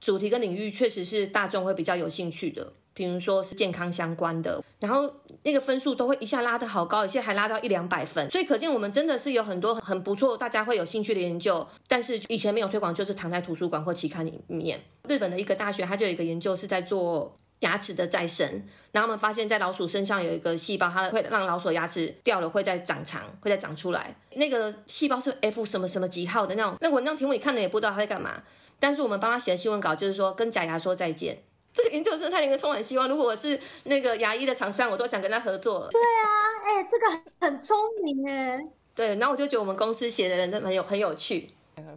[0.00, 2.72] 主题跟领域确实是大众会比较有兴趣的。
[2.92, 5.10] 比如说是健康相关的，然后
[5.44, 14.78] 那个分数都会一下拉得好高，有些还拉到一两百分，所以可见我们真的是有很多很不错，大家会有兴趣的研究，但是以前没有推广，就是藏在图书馆或期刊里面。
[15.08, 18.46] 日本的一个大学，它就有一个研究是在做牙齿的再生，
[18.90, 24.14] 然后我们发现，在老鼠身上有一个细胞，它会让老鼠牙齿掉了会再长长，会再长出来。
[24.34, 28.42] 那个细胞是 F 什么什么几号的那种，那文章题目你看了也不知道它在干嘛，
[28.80, 31.40] 但是我们帮他写的新闻稿就是说跟假牙说再见。
[31.72, 33.08] 这个研究生他应该充满希望。
[33.08, 35.88] 如果我是那个牙医的厂商，我都想跟他合作。
[35.92, 36.26] 对啊，
[36.64, 38.66] 哎，这个很聪明哎。
[38.92, 41.50] 对，然后我就觉得我们公司写的人都很有很有趣。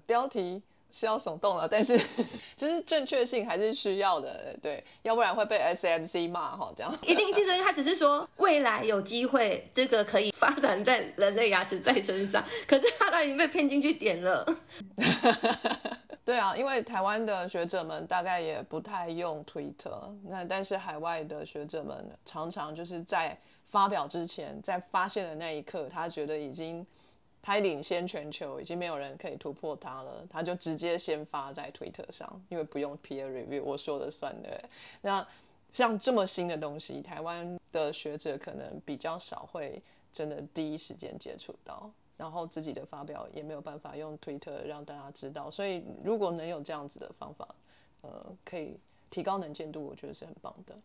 [0.05, 1.99] 标题是要耸动了，但是
[2.55, 6.71] 就是正确性还是需要的，对，要不然会被 SMC 骂哈。
[6.77, 14.45] 这样一定一定是他只是说未来有机会，这个可以发展在人类牙齿在身上，可是他已经被骗进去点了。
[16.25, 26.85] 对啊，因为台湾的学者们大概也不太用 Twitter，那但是海外的学者们常常就是在发表之前，在发现的那一刻，他觉得已经
[27.41, 34.63] 他领先全球，已经没有人可以突破他了，他就直接先发在 Twitter 上，因为不用 peer review，我说了算的。
[35.01, 35.27] 那
[35.71, 39.81] 像这么新的东西，台湾的学者可能比较少会
[40.13, 41.91] 真的第一时间接触到。
[42.15, 47.47] 然后自己的发表也没有办法用推特让大家知道，所以如果能有这样子的方法，
[48.01, 50.75] 呃，可以提高能见度，我觉得是很棒的。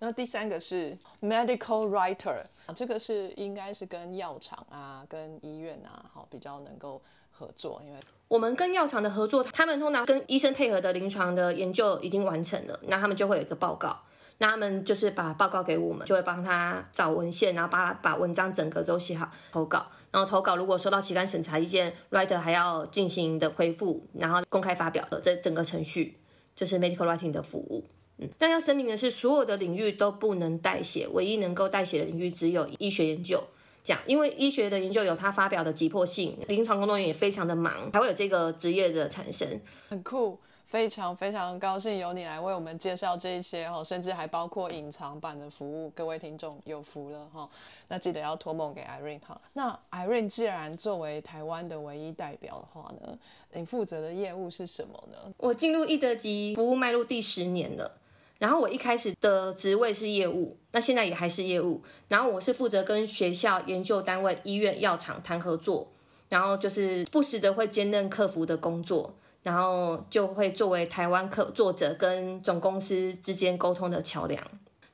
[0.00, 2.42] 那第三个是 medical writer，
[2.74, 14.02] 这个是应该是跟药厂啊、跟医院啊，好比较能够合作，因为我们跟药厂的合作，他们通常跟医生配合的临床的研究已经完成了，那他们就会有一个报告。
[14.38, 19.86] 那他们就是把报告给我们，就会帮他找文献，然后把把文章整个都写好投稿。
[20.10, 26.16] 然后投稿如果收到期刊审查意见，writer 还要进行的回复，然后公开发表的这整个程序，
[26.54, 27.84] 就是 medical writing 的服务。
[28.18, 33.42] 嗯，但要声明的是，所有的领域都不能代写，唯一能够代写的领域只有医学研究。
[33.82, 39.60] 这样，因为医学的研究有它发表的急迫性，临床工作人员也非常的忙，才会有这个职业的产生。
[39.88, 40.38] 很酷。
[40.74, 47.48] 非常非常高兴由你来为我们介绍这一些哈，甚至还包括隐藏版的服务，各位听众有福了哈。
[47.86, 49.40] 那记得要托梦给 Irene 哈。
[49.52, 53.16] 那 Irene 既然作为台湾的唯一代表的话呢，
[53.52, 55.32] 你负责的业务是什么呢？
[55.36, 57.92] 我进入易德吉服务迈入第十年了。
[58.40, 61.82] 然后我一开始的职位是业务，那现在也还是业务。
[62.08, 65.86] 然后我是负责跟学校、研究单位、医院、药厂谈合作，
[66.30, 74.42] 然后就是不时的会兼任客服的工作，然后就会作为台湾客作者跟总公司之间沟通的桥梁。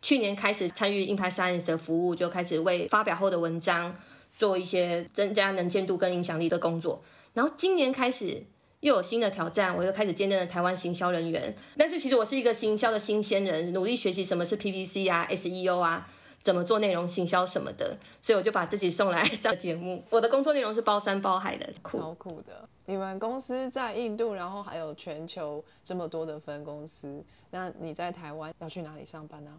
[0.02, 3.94] 去年开始参与硬派 Science 的服务，就开始为发表后的文章
[4.36, 7.02] 做一些增加能见度跟影响力的工作。
[7.32, 8.42] 然后今年开始
[8.80, 11.54] 又有新的挑战，我又开始兼任了台湾行销人员。
[11.76, 16.08] 但是其实我是一个行销的新鲜人，努力学习什么是 PPC 啊、SEO 啊，
[16.40, 17.96] 怎么做内容行销什么的。
[18.22, 20.02] 所以我就把自己送来上节目。
[20.10, 21.98] 我的工作内容是包山包海的，酷。
[21.98, 22.66] 超酷的！
[22.90, 29.56] 你们公司在印度，然后还有全球这么多的分公司，那你在台湾要去哪里上班呢？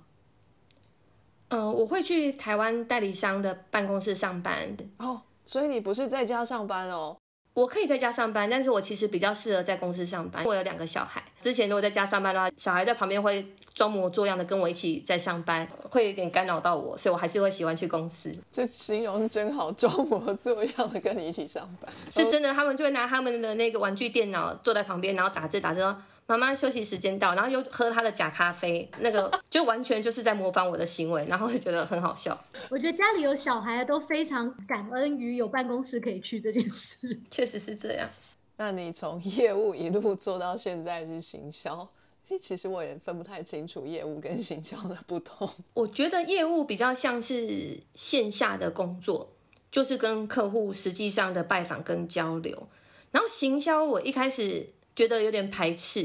[1.47, 4.75] 嗯、我会去台湾代理商的办公室上班。
[4.97, 7.15] 哦，所以你不是在家上班哦？
[7.53, 10.43] 我可以在家上班，但是我其实比较适合在公司上班。
[10.45, 18.33] 我有两个小孩，之前如果在家上班的话，小孩在旁边会装模作样的跟我一起在上班，会有点干扰到我，所以我还是会喜欢去公司。
[18.49, 25.95] 这形容真好，装模作样的跟你一起上班，是真的，他们就会拿他们的那个玩具电脑坐在旁边，然后打字打字说。
[26.27, 32.41] 妈妈休息时间到，然后又喝他的假咖啡，那个就完全就是在模仿我的行为，然后就觉得很好笑。
[32.69, 37.19] 我觉得家里有小孩都非常感恩于有办公室可以去这件事。
[37.29, 38.09] 确实是这样。
[38.57, 41.89] 那你从业务一路做到现在是行销，
[42.23, 45.49] 其其实我也分不太清楚业务跟行销的不同。
[45.73, 49.33] 我觉得业务比较像是线下的工作，
[49.71, 52.67] 就是跟客户实际上的拜访跟交流。
[53.11, 54.69] 然后行销，我一开始
[55.01, 56.01] 觉得有点排斥，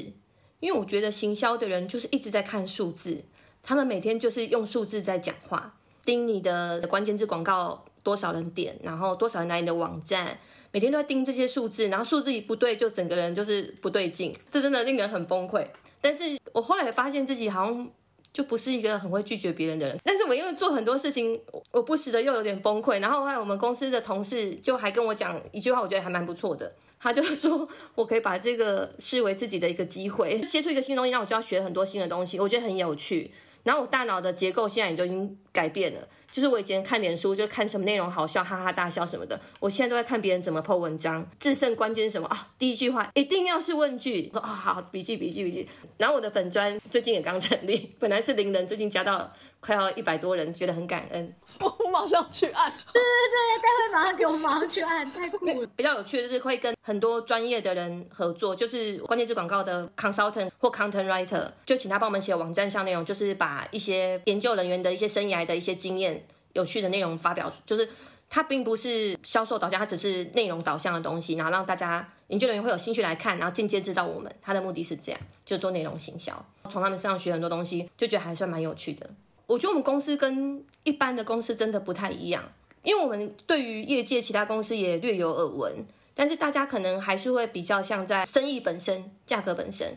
[0.58, 3.22] 因为我觉得行销的人就是一直在看数字，
[3.62, 10.38] 他们每天就是用数字在讲话，盯你的关键字广告多少人点，然后多少人来你的网站，
[10.72, 15.66] 每天都在盯这些数字，然后数字一不对，就整个人就是不对劲，这真的令人很崩溃。
[16.00, 17.90] 但是我后来发现自己好像
[18.36, 23.00] 就不是一个很会拒绝别人的人，但是我因为做很多事情，我不时的又有点崩溃。
[23.00, 26.70] 然后后来我们公司的同事就还跟我讲一句话，我觉得还蛮不错的。
[27.00, 33.30] 他就说我可以把这个视为自己的一个机会，接触一个新东西，那我就要学很多新的东西，我觉得很有趣。
[33.62, 42.48] 然后我大脑的结构现在也就已经改变了，就是我以前看脸书就看什么内容好笑，哈哈大笑什么的，我现在都在看别人怎么破文章，制胜关键是什么啊？
[42.58, 45.66] 第一句话一定要是问句，说啊好，笔记笔记笔记。
[45.96, 51.34] 然后我的粉砖最近也刚成立， 本来是零人，最近加到快要一百多人，觉得很感恩。
[51.60, 52.70] 我马上去按。
[52.92, 55.66] 对对对，待会马上给我马上去按，太酷了。
[55.74, 67.88] 比较有趣的就是会跟很多专业的人合作，就是关键字广告的 consultant 或 content writer，就请他帮我们写网站上内容，就是把一些研究人员的一些生涯的一些经验、有趣的内容发表，就是
[68.28, 74.32] 它并不是销售导向，它只是内容导向的东西，然后让大家研究人员会有兴趣来看，然后间接知道我们。
[74.42, 79.08] 他的目的是这样，就做内容行销，从他们身上学很多东西，就觉得还算蛮有趣的。
[79.46, 82.52] 我觉得我们公司跟一般的公司真的不太一样。
[82.82, 89.96] 因为我们对于业界其他公司也略有耳闻，但是大家可能还是会比较像在生意本身、价格本身。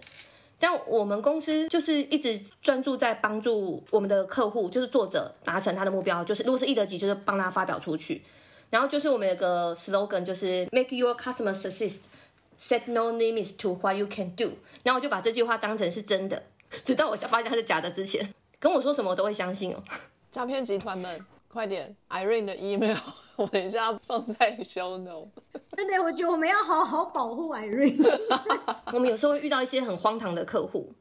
[0.57, 8.21] 但我们公司就是一直专注在帮助我们的客户，就是作者达成他的目标，就是如果是易德吉，就是帮他发表出去。
[8.69, 11.97] 然后就是我们有个 slogan，就是 Make your customer success,
[12.59, 14.51] set no limits to what you can do。
[14.83, 16.43] 然后我就把这句话当成是真的，
[16.83, 19.81] 直到我发现它是假的之前，跟我说什么我都会相信哦。
[20.29, 22.97] 诈骗集团们，快点，Irene 的 email，
[23.37, 25.29] 我等一下放在 show note。
[25.75, 28.19] 真的，我觉得我们要好好保护 Irene。
[28.93, 30.93] 我们有时候会遇到一些很荒唐的客户，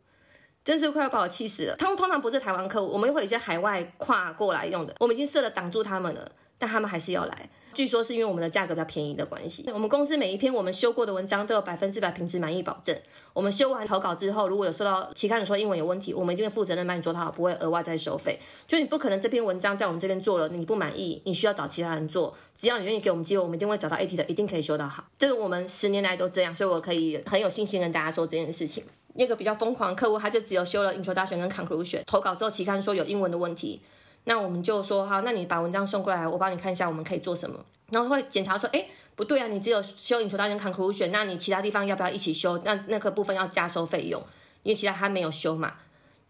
[0.65, 1.77] 真是快要把我气死了。
[1.77, 7.51] 他们通常不是台湾客户，我们会有一些海外跨过来用的，我们已经设了挡住他们了，但他们还是要来。
[7.75, 9.65] 据说是因为我们的价格比较便宜的关系。
[9.73, 12.97] 我们公司每一篇我们修过的文章都有百分之百品质满意保证。
[13.33, 18.39] 我们修完投稿之后，如果有收到期刊说英文有问题，我们一定会负责任帮你做好，不会额外再收费。
[18.67, 22.35] 就你不可能这篇文章在我们这边做了你不满意，你需要找其他人做。
[22.57, 25.05] 只要你愿意给我们机会，我们一定会找到 AT 的，一定可以修到好。
[25.17, 28.83] 这是我们十年来都这样，所以我可以很有信心跟大家说这件事情。
[29.15, 33.81] 那个比较疯狂客户，他就只有修了 introduction 跟 conclusion，投稿之后期刊说有英文的问题，
[34.29, 37.59] 那我们就说好，那你把文章送过来，我帮你看一下我们可以做什么。
[37.91, 38.85] 然后会检查说，哎，
[39.17, 42.59] 不对啊，你只有修引求单元 conclusion，那你其他地方要不要一起修？
[42.59, 44.21] 那那个部分要加收费用，
[44.65, 45.73] 因为其他他没有修嘛。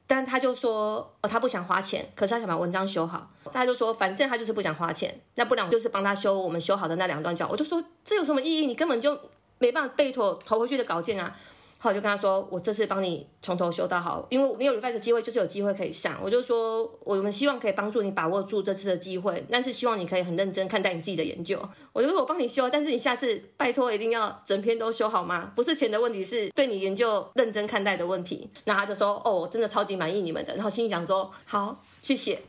[0.07, 3.29] 但他就说，哦，他不想花钱，可是他想把文章修好。
[3.53, 7.49] 他就说，反正他就是不想花钱，那不然就是帮他修我们修好的那两段脚。
[7.51, 8.67] 我就说，这有什么意义？
[8.67, 9.19] 你根本就
[9.59, 11.37] 没办法背妥投回去的稿件啊。
[11.81, 16.19] 后来就跟他说，我这次帮你从头修到好，因为你有 revise 的机会，就是有机会可以上。
[16.21, 21.57] 我就说，我们希望可以帮助你把握住这次的机会，但是希望你可以很认真看待你自己的研究。
[21.93, 25.53] 我就说我帮你修，但是你下次拜托一定要整篇都修好吗？
[25.55, 28.51] 不是钱的问题，是对你研究认真看待的问题。
[28.65, 30.55] 那他就说，哦，我真的超级满意你们的。
[30.55, 32.41] 然后心里想说，好，谢谢。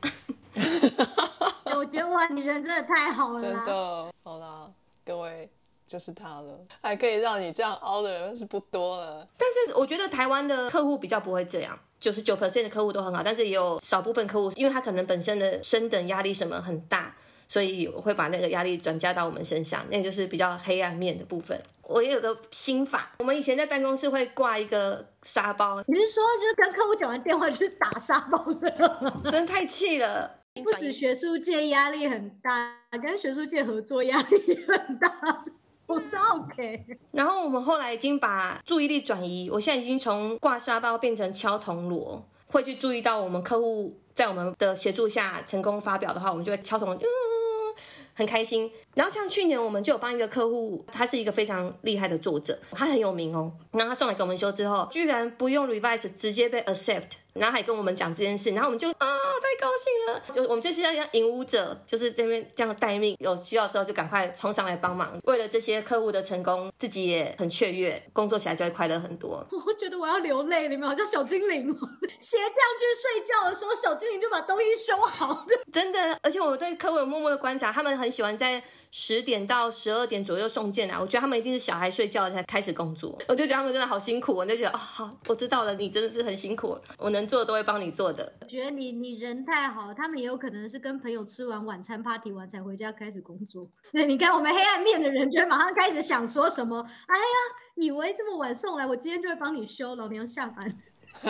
[1.76, 3.54] 我觉得哇，你人真的太好了真。
[3.54, 4.68] 的，好啦，
[5.06, 5.48] 各位
[5.90, 9.28] 就是他了，还可以让你这样凹的人是不多了。
[9.36, 17.16] 但是我觉得台湾的客户比较不会这样，九十九 percent 的客户都很好，但是也有少部分客户，因为他可能本身的升等压力什么很大，
[17.48, 21.60] 所以我会把那个压力转嫁到我们身上，那就是比较黑暗面的部分。
[21.82, 29.22] 我也有个心法，我们以前在办公室会挂一个沙包，你是说就是跟客户讲完电话就去打沙包的吗？
[29.32, 30.36] 真的太气了。
[30.64, 35.46] 不止学术界压力很大，跟学术界合作压力很大。
[35.90, 36.86] 我超 OK。
[37.12, 47.06] 然后我们后来已经把注意力转移，我现在已经从挂沙包变成敲铜锣，会去注意到我们客户在我们的协助下成功发表的话，我们就会敲铜锣，嗯，
[48.14, 48.72] 很开心。
[48.94, 53.52] 然后像去年我们就有帮一个客户，他是一个非常厉害的作者，他很有名哦。
[53.72, 57.14] 然后他送来给我们修之后，居然不用 revise，直接被 accept。
[57.40, 65.20] 然后还跟我们讲这件事，然后我们就啊太高兴了，就我们就是要像引舞者，就是这边这样待命，有需要的时候就赶快冲上来帮忙。
[65.24, 69.46] 为了这些客户的成功，自己也很雀跃，工作起来就会快乐很多。
[69.52, 75.46] 我觉得我要流泪，你们好像小精灵哦，鞋这样去睡觉的时候，小精灵就把东西收好。
[75.72, 78.62] 真的，而且我对客户有默默的观察，他们很喜欢在
[78.92, 88.34] 十点到十二点左右送件来，我觉得他们一定是小孩睡觉才开始工作，我就觉得他们真的好辛苦，我就觉得啊、好，我知道了，你真的是很辛苦，我能做的都会帮你做的。
[88.42, 93.64] 我觉得你你人太好，他们也有可能是跟朋友吃完晚餐 party 完才回家开始工作。
[93.92, 96.80] 对，你看我们黑暗面的人，就会马上开始想说什么？
[97.06, 97.24] 哎呀，
[97.76, 100.76] 以为这么晚送来，我今天就会帮你修，老娘下班。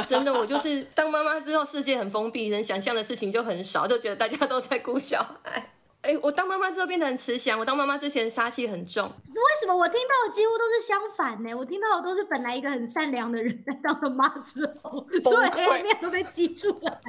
[0.08, 5.74] 真的，我就是当妈妈之后，世界很封闭，能想象的事情就很少，就觉得大家都在顾小孩。
[6.02, 9.06] 哎，我当妈妈之后变得很慈祥，我当妈妈之前杀气很重。
[9.06, 11.54] 为什么我听到的几乎都是相反呢？
[11.54, 17.02] 我听到的都是本来一个很善良的人，在当了妈之后，所有黑暗面都被激出来。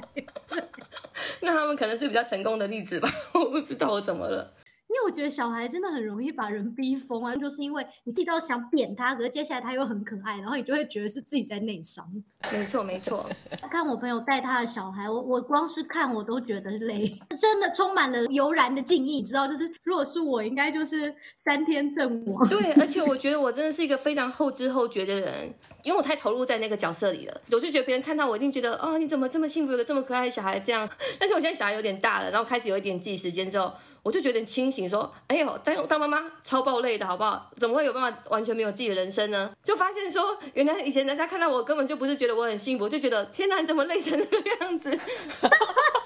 [1.41, 3.09] 那他们可能是比较成功的例子吧？
[3.35, 4.53] 我不知道我怎么了。
[4.91, 12.05] 因为我觉得小孩真的很容易把人逼疯啊，就是因为你自己都想扁他，可是接下来他又很可爱，然后你就会觉得是自己在内伤。
[12.51, 13.25] 没错，没错。
[13.71, 17.07] 看我朋友带他的小孩，我我光是看我都觉得累，
[17.41, 19.19] 真的充满了悠然的敬意。
[19.19, 22.49] 你知道，就是如果是我，应该就是三天阵亡。
[22.49, 27.41] 对，而且我觉得我真的是一个非常后知后觉的人，因为我太投入在那个角色里了。
[27.53, 30.89] 我就觉得别人看到我一定觉得，哦，你怎么这么幸福，有个这么可爱的小孩这样。
[31.21, 33.73] 但是我现在小孩有点大了，然后开始有一点自己时间之后。
[34.03, 37.51] 我就觉得清醒，说：“哎呦，当当妈妈超爆累的，好不好？
[37.59, 44.91] 怎么会有办法完全没有自己的人生呢？”就发现说，原来以前人家看到我根本就不是觉得我很幸福，就觉得天哪，你怎么累成这个样子？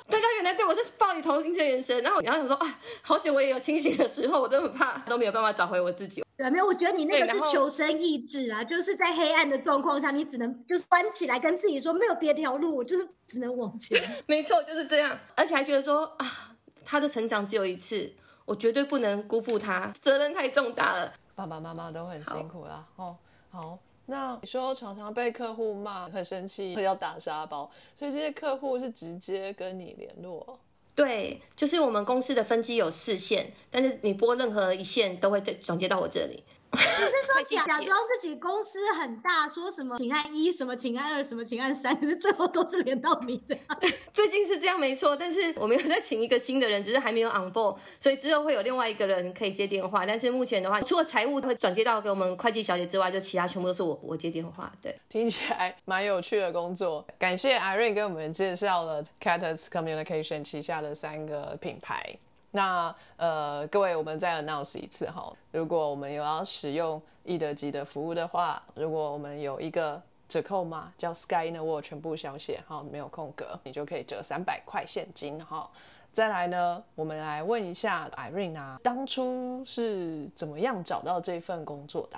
[0.07, 6.23] 大家原来对我是抱以同情的眼神，然后然后想说啊，好险我也有清醒的时候，我都很怕都没有办法找回我自己。
[6.37, 14.01] 对，没有，我觉得你那个是求生意志啊，就是在黑暗的状况下，你只能就是关起来，跟自己说没有别条路，我就是只能往前。
[14.27, 16.54] 没错，就是这样，而且还觉得说啊，
[16.85, 18.13] 他的成长只有一次。
[18.47, 21.11] 我绝对不能辜负他，责任太重大了。
[21.35, 22.87] 爸爸妈妈都很辛苦啦。
[22.97, 23.17] 哦，
[23.49, 30.59] 好，那你说常常被客户骂，很生气，要打沙包，所以这些客户是直接跟你联络。
[30.95, 36.45] 对，就是我们公司的分机有四线，但是你拨任何一线都会转接到我这里。
[36.75, 43.63] 你是说假 假装自己公司很大，说什么请按一，什么请按二，什么请按三，可是最后都是连到你这样。
[44.13, 50.05] 最近是这样没错，但是我们有在请一个新的人，只是还没有 on board，所以之后会有另外一个人可以接电话。
[50.07, 54.71] 但是目前的话，除了财务会转接到给我们会计小姐之外，就其他全部都是我我接电话。
[54.81, 57.05] 对，听起来蛮有趣的工作。
[57.19, 62.17] 感谢 Irene 给我们介绍了 Catus Communication 旗下的三个品牌。
[62.57, 65.33] 那呃，各位，我们再 announce 一次哈。
[65.51, 75.69] 如果我们有要使用易德基的服务的话，如果我们有一个折扣码叫 Sky in the World，全部小写哈，没有空格，你就可以折三百块现金哈。
[76.13, 82.17] 再来呢，我们来问一下 Irene 啊，当初是怎么样找到这份工作的？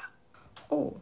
[0.69, 0.93] 哦，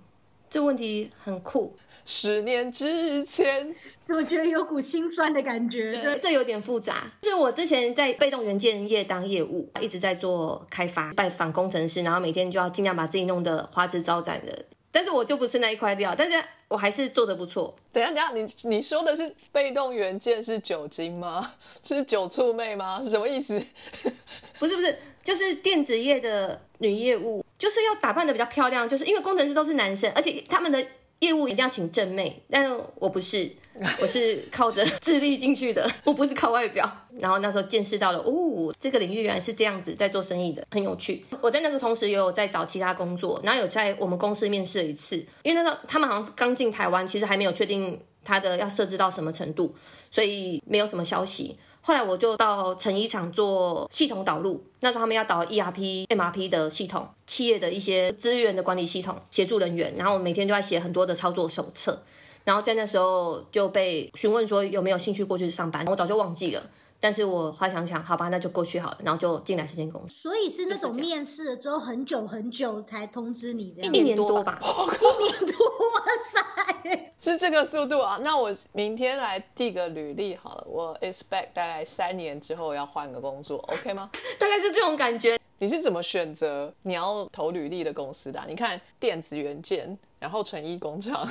[0.48, 1.74] 这问题很酷。
[2.04, 5.98] 十年之前，怎么觉得有股心酸的感觉？
[6.02, 7.10] 对，这有点复杂。
[7.22, 14.66] 是我之前在被动元件业当业务，一直在做开发，拜访工程师，然后每天就要尽量把自己弄得花枝招展的。
[14.92, 17.74] 但是我就不是那一块料，但是我还是做的不错。
[17.90, 21.50] 等下，等下，你你说的是被动元件是酒精吗？
[21.82, 23.00] 是酒醋妹吗？
[23.02, 23.58] 是什么意思？
[24.60, 30.86] 不是不是，就是电子业的女业务，就是要打扮的比较漂亮，就是因为工程师都是男生，而且他们的。
[31.24, 33.50] 业务一定要请正妹，但我不是，
[34.00, 36.90] 我是靠着智力进去的，我不是靠外表。
[37.18, 41.24] 然后那时候见识到了，哦，这个领域原来是这样子在做生意的，很有趣。
[41.40, 49.74] 我在那个同时也有在找其他工作，然后有在我们公司面试了一次，因为那时候他们好像刚进台湾，其实还没有确定他的要设置到什么程度，
[50.10, 51.56] 所以没有什么消息。
[51.86, 62.00] 后来我就到成衣厂做系统导入，那时候他们要导 ERP、MRP 的系统，企业的一些资源的管理系统，协助人员，然后我每天都要写很多的操作手册，
[62.44, 66.62] 然后在那时候就被询问说有没有兴趣过去上班，我早就忘记了。
[67.04, 74.58] 但是我后来想想，好吧，那就过去好了，然后就进来这间公司，所以是那种面试了之后很久很久才通知你这样，一年多吧。
[74.64, 76.02] 一年多，哇
[76.32, 77.12] 塞！
[77.20, 78.18] 是这个速度啊！
[78.22, 84.08] 那我明天来递个履历好了，我 expect 大概三年之后要换个工作，OK 吗？
[84.40, 85.38] 大概是这种感觉。
[85.58, 88.42] 你是怎么选择你要投履历的公司的？
[88.48, 91.28] 你看电子元件，然后成衣工厂，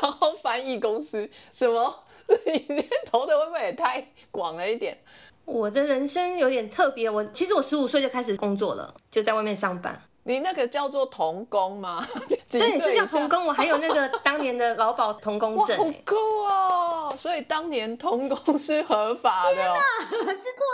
[0.00, 1.94] 然后翻译公司，什么？
[2.68, 4.98] 你投的会不会也太广了一点？
[5.44, 10.02] 我的人生有点特别，我其实我十五岁就开始工作了，就在外面上班。
[10.24, 12.04] 你那个叫做童工吗？
[12.50, 13.46] 对，是叫童工。
[13.46, 17.14] 我还有那个当年的劳保童工证，好酷哦！
[17.16, 19.74] 所以当年童工是合法的，天哪，
[20.10, 20.32] 是货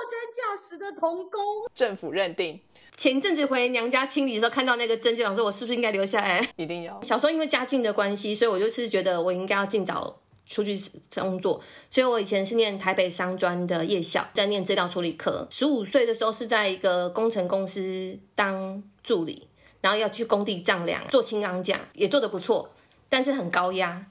[0.08, 1.40] 真价实的童工，
[1.74, 2.58] 政府认定。
[2.96, 6.48] 前阵子回娘家清理的时候，看到那个证，就想说，我是不是应该留下来？
[6.56, 6.98] 一定要。
[7.02, 10.16] 小时候因为家境的关系，所以我就是觉得我应该要尽早。
[10.52, 10.74] 出去
[11.14, 15.46] 工作，所以我以前是念台北商专的夜校，在念资料处理科。
[15.48, 19.48] 十五岁的时候是在一个工程公司当助理，
[19.80, 22.68] 然后要去工地丈量，做轻钢架，也做得不错，
[23.08, 24.04] 但是很高压。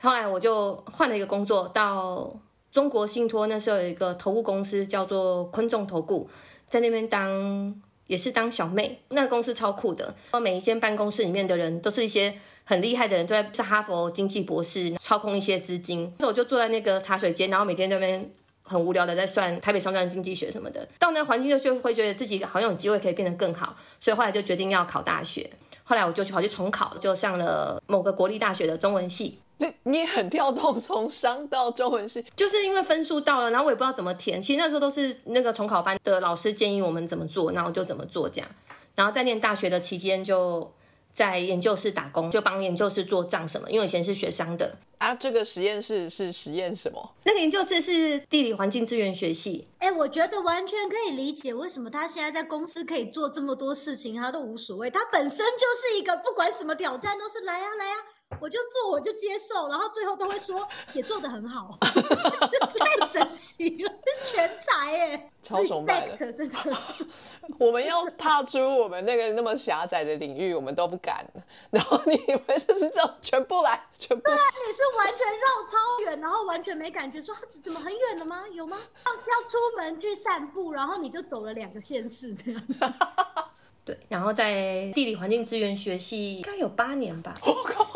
[0.00, 2.32] 后来我就换了一个工作，到
[2.70, 6.30] 中国信托，那时候有一个投顾公司叫做昆众投顾，
[6.68, 7.74] 在那边当
[8.06, 9.00] 也是当小妹。
[9.08, 12.38] 那个公司超酷的，每一间办公室里面的人都是一些。
[12.68, 16.12] 很厉害的人都在是哈佛经济博士，操控一些资金。
[16.18, 18.30] 那我就坐在那个茶水间，然后每天那边
[18.62, 20.86] 很无聊的在算台北商专经济学什么的。
[20.98, 25.48] 到那环境就就会觉得自己好像有机会可以变得更好，所以后来就决定要考大学。
[25.82, 29.38] 后来我就去跑去重考，就上了某个国立大学的中文系。
[29.56, 34.38] 那你很跳动，从商到中文系，就是因为分数到了，然后我也不知道怎么填。
[34.38, 38.50] 其实那时候都是那个重考班的老师建议我们怎么做，然后就怎么做这样。
[38.94, 40.70] 然后在念大学的期间就。
[41.12, 43.70] 在研究室打工，就帮研究室做账什么。
[43.70, 45.14] 因为以前是学商的啊。
[45.14, 47.14] 这个实验室是实验什么？
[47.24, 49.66] 那个研究室是地理环境资源学系。
[49.78, 54.90] 哎，我觉得完全可以理解为什么他现在在公司可以做这么多事情，他都无所谓。
[54.90, 57.94] 他本身就是一个不管什么挑战都是来呀来呀。
[58.40, 66.58] 我就做，我就接受，然后最后都会说也做的很好， 太神奇了，是全才哎，超崇拜的，真的。
[67.58, 71.26] 我们要踏出我们那个那么狭窄的领域，我们都不敢。
[71.70, 72.16] 然后你
[72.46, 74.22] 们就是这样全部来，全部。
[74.22, 78.44] 对啊，你是完全绕超远，然后完全没感觉，说怎么很远了吗？
[78.52, 78.76] 有吗？
[79.06, 82.62] 要要出门去散步，然后你就走了两个县市这样。
[83.88, 87.34] 对，然后在地理环境资源学系应该有八年吧，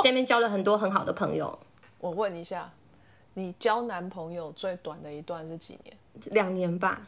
[0.03, 1.59] 在那边交了很多很好的朋友。
[1.99, 2.73] 我问一下，
[3.35, 5.95] 你交男朋友最短的一段是几年？
[6.31, 7.07] 两年吧。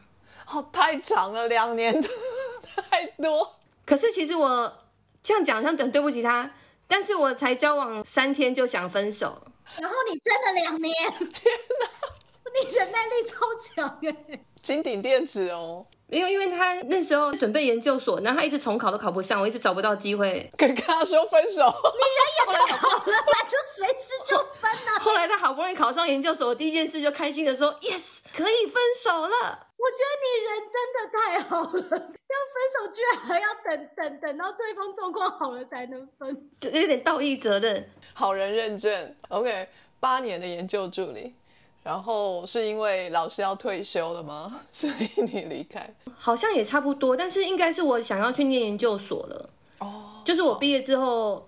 [0.52, 1.98] 哦，太长了，两年
[2.90, 3.54] 太多。
[3.86, 4.70] 可是其实我
[5.22, 6.50] 这样讲像很对不起他，
[6.86, 9.40] 但是我才交往三天就想分手，
[9.80, 11.88] 然后你真的两年，天哪，
[12.52, 14.44] 你忍耐力超强哎。
[14.60, 21.62] 金顶电池哦，因为因为他那时候准备研究所，然后他一直重考都考不上，我一直找不到机会 跟他说分手。
[21.92, 25.00] 你人也太好了， 吧，就随时就分了。
[25.00, 37.90] 后来他好不容易考上研究所，我第一件事就开心的说：“Yes，可以分手了。”我觉得你人真的太好了，要分手居然还要等等等到对方状况好了才能分，就有点道义责任。
[38.14, 39.68] 好人认证，OK，
[40.00, 41.34] 八年的研究助理。
[41.84, 44.60] 然后是因为老师要退休了吗？
[44.72, 45.88] 所以你离开？
[46.18, 49.50] 好像也差不多，但是应该是我想要去念研究所了。
[49.78, 51.46] 哦，就是我毕业之后。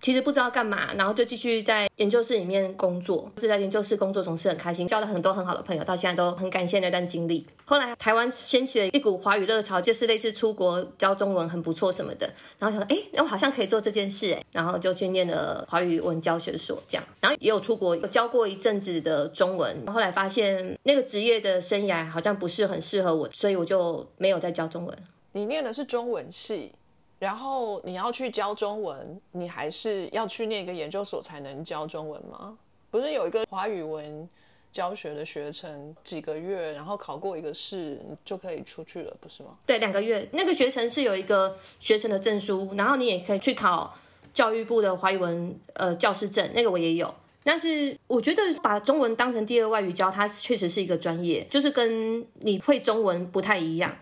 [0.00, 3.30] 其实不知道干嘛，然后就继续在研究室里面工作。
[3.36, 7.46] 是在研究室工作总是很开心，交了很多很好的朋友，到现在都很感谢那段经历。
[7.64, 12.28] 后来台湾掀起了一股华语热潮，就是类似出国教中文很不错什么的。
[12.58, 17.04] 然后想，哎，我好像可以做这件事，哎，然后就去念了华语文教学所，这样。
[17.20, 19.86] 然后也有出国有教过一阵子的中文。
[19.86, 24.96] 后来发现那个职业的生涯好像不是很适合我，所以我就没有再教中文。
[25.32, 26.72] 你念的是中文系。
[27.20, 32.56] 然后你要去教中文，你还是要去念一个研究所才能教中文吗？
[32.90, 34.26] 不是有一个华语文
[34.72, 39.50] 教学的学程，几个月，然后考过一个试就可以出去了，不是吗？
[39.66, 40.26] 对，两个月。
[40.32, 43.94] 那个学程是有一个学程的证书，然后你也可以去考
[44.32, 47.14] 教育部的华语文呃教师证，那个我也有。
[47.44, 53.94] 但是我觉得把中文当成第二外语教，它确实是一个专业，就是跟你会中文不太一样。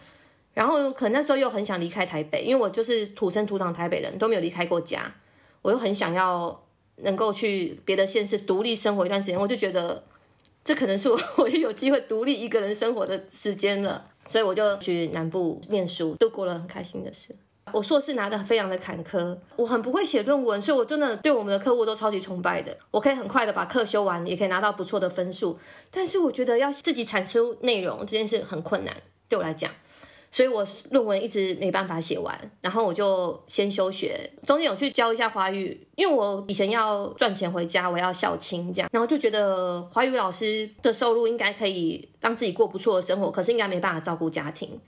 [0.54, 5.14] 然后可能那时候又很想离开台北，因为我就是土生土长台北人，都没有离开过家，
[5.62, 6.64] 我又很想要
[6.96, 10.02] 能够去别的县市独立生活一段时间，我就觉得
[10.64, 17.34] 这可能是我 唯一有机会独立一个人生活的时间了，所以我就去南部念书，度过了很开心的事。
[17.70, 22.74] 我硕士拿的非常的坎坷，我很不会写论文，所以我真的对我们的客户都超级崇拜的。
[22.90, 25.58] 我可以很快的把课修完，也可以拿到不错的分数，
[25.90, 28.96] 但是我觉得要自己产出内容这件事很困难，
[29.28, 29.70] 对我来讲。
[30.30, 44.78] 所以我论文一直没办法写完，然后我就先休学，中间有去教一下华语，因为我以前要赚钱回家，我要孝亲这样，然后就觉得华语老师的收入应该可以让自己过不错的生活，可是应该没办法照顾家庭。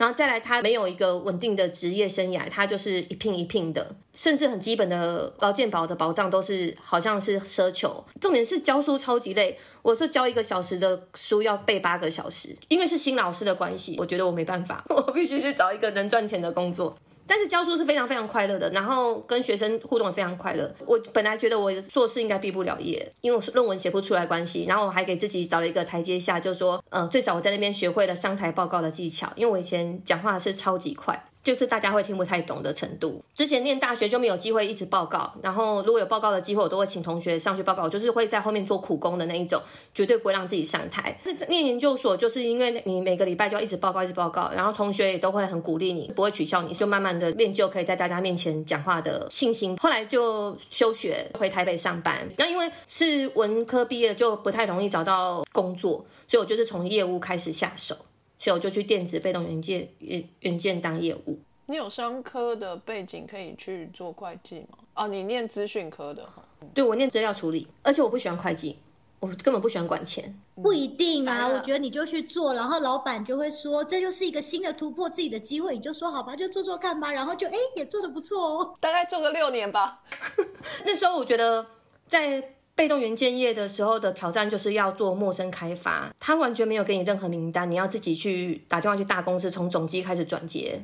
[0.00, 8.02] 然后再来，他没有一个稳定的职业生涯，他就是一聘一聘的，甚至很基本的劳健保的保障都是好像是奢求。
[8.18, 16.96] 重点是教书超级累，我说教一个小时的书要背八个小时，因为是新老师的关系，我觉得我没办法， 我必须去找一个能赚钱的工作。
[17.30, 20.68] 但是教书是非常非常快乐的，然后跟学生互动也非常快乐。
[20.84, 31.24] 我本来觉得我硕士应该毕不了业，因为我论文写不出来关系，然后我还给自己找了一个台阶下，就是说，呃，最少我在那边学会了上台报告的技巧，因为我以前讲话是超级快。
[31.42, 33.22] 就是大家会听不太懂的程度。
[33.34, 39.62] 之前念大学就没有机会一直报告，然后如果有报告的机会，我都会请同学上去报告，就是会在后面做苦工的那一种，
[39.94, 41.18] 绝对不会让自己上台。
[41.48, 49.76] 念研究所就是因为你每个礼拜就要一直报告，一直报告，然后同学也都会很鼓励你，不会取笑你，就慢慢的练就可以在大家面前讲话的信心。
[49.78, 57.96] 后来就休学回台北上班，那因为是文科毕业，就不太容易找到工作，所以我就是从业务开始下手。
[58.40, 61.38] 所以我就去电子被动元件元元件当业务。
[61.66, 64.78] 你有商科的背景可以去做会计吗？
[64.94, 66.42] 哦，你念资讯科的哈？
[66.72, 68.78] 对，我念资料处理，而且我不喜欢会计，
[69.20, 70.34] 我根本不喜欢管钱。
[70.62, 78.74] 不一定啊，我觉得你就去做，然后老板就会说这就是一个新的突破自己的机会，你就说好吧，就做做看吧，然后就哎也做的不错哦。
[78.80, 80.02] 大概做个六年吧。
[80.86, 81.66] 那时候我觉得
[82.06, 82.56] 在。
[82.80, 90.82] 被动元件业的时候的挑战就是要做陌生开发，他完全没有给你任何名单，你要自己去打电话去大公司，从总机开始转接，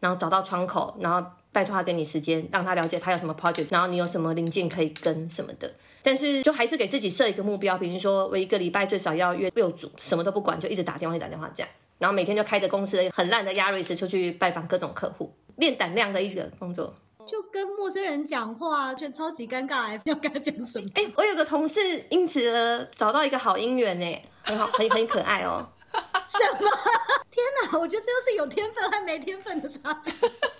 [0.00, 5.72] 然后找到窗口，然后拜托他给你时间，让他了解他有什么 project，然后你有什么零件可以跟什么的。
[6.02, 11.70] 但是就还是给自己设一个目标，比如说我一个礼拜最少要约六组，什么都不管，就一直打电话，打电话这样，
[12.00, 16.92] 然后每天就开着公司很烂的 Yaris 出去拜访各种客户，练胆量的一个工作。
[17.28, 20.86] 就跟陌生人讲话，就超级尴尬， 要跟他讲什么？
[20.94, 25.68] 哎，我有个同事因此而找到一个好姻缘呢，很好，很很可爱哦。
[26.26, 26.70] 什么？
[27.30, 27.78] 天哪！
[27.78, 30.12] 我觉得这就是有天分和没天分的差别。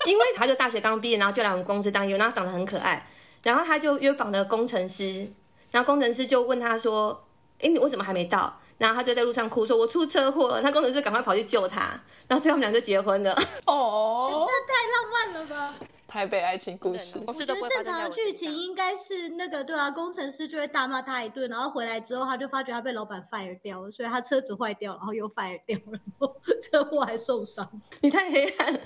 [0.06, 3.06] 因为他就大学刚毕业，然后就来我们公司当业务，然后长得很可爱，
[3.42, 5.30] 然后他就约访了工程师，
[5.70, 7.26] 然后工程师就问他说
[7.60, 13.32] ：“哎，我怎么还没到？”然后他就在路上哭，说：“我出车祸了。”他工程师赶快跑去救他，然后最后他们俩就结婚了。
[13.66, 15.74] 哦，这太浪漫了吧！
[16.06, 27.68] 台北爱情故事，我觉得正常的剧情应该是那个对啊，工程师就会大骂他一顿，然后回来之后他就发觉他被老板 fire 掉了，所以他车子坏掉，然后又 fire 掉了，然后车祸还受伤。
[28.00, 28.80] 你太黑暗，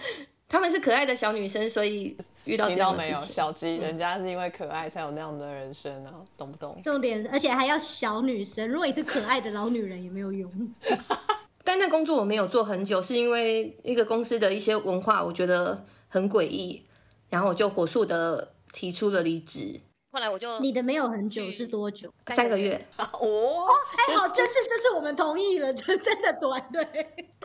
[0.52, 6.78] 他们是可爱的小女生，所以遇到这样没有小鸡，人家是因为可爱才有那样的人生啊，懂不懂？
[6.82, 10.52] 重点，而且还要小女生，如果你是可爱的老女人也没有用。
[11.64, 16.82] 但那工作我没有做很久，是因为一个公司的一些文化，我觉得很诡异。
[17.30, 19.80] 然后我就火速的提出了离职。
[20.14, 22.12] 后来我就你的没有很久是多久？
[22.28, 22.86] 三个月。
[23.00, 26.86] 哦，哎好，这次这次我们同意了，真真的短对。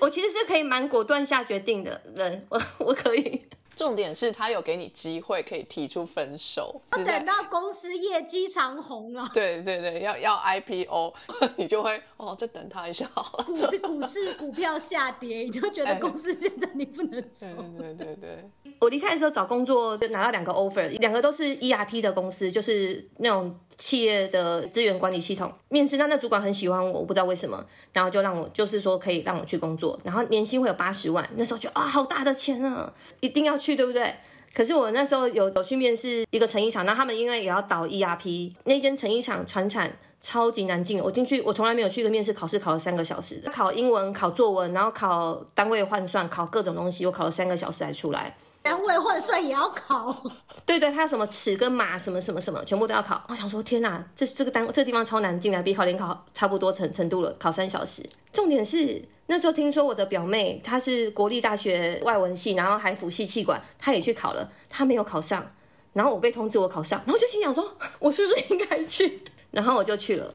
[0.01, 3.41] 我其实是可以蛮果断下决定的人，我 我可以。
[3.77, 9.29] 重点是他有给你机会可以提出分手，等到公司业绩长红了。
[9.31, 11.13] 对对对，要要 IPO，
[11.55, 13.43] 你就会哦，再等他一下好了。
[13.43, 13.55] 股
[13.87, 17.45] 股市股票下跌，你就觉得公司现在你不能走。
[17.77, 18.49] 对对对，
[18.79, 25.49] 我离开的时候找工作就拿到两个 offer，两个都是 ERP 的公司，就是那种企业的资源管理系统。
[25.69, 33.77] 面试那那主管很喜欢我，我不知道为什么，然后就让我就是说可以让我去工作，然后年薪会有八十万，那时候就啊好大的钱啊，一定要去。
[33.77, 34.11] 对不对？
[34.55, 40.99] 可是我那时候有有去面试一个成衣厂，那他们因为也要导 ERP，那间成衣厂船产超级难进。
[40.99, 48.35] 我进去，我从来没有去过面试考试，考了三个小时，考英文，考作文，然后考单位换算，考各种东西，我考了三个小时才出来。
[48.67, 50.23] 单位换算也要考？
[50.65, 53.23] 对对，他什么尺跟码什么什么什么，全部都要考。
[53.29, 58.03] 我想说，天哪，这这个单这个地方超难进来，比考联考差不多程程度了，考三小时。
[58.33, 59.03] 重点是。
[59.29, 65.45] 那时候听说我的表妹，她是国立大学外文系，然后还辅系气管，她也去考了，她没有考上。
[65.91, 69.21] 然后我被通知我考上，然后就心想说， 我是不是应该去？
[69.51, 70.33] 然后我就去了，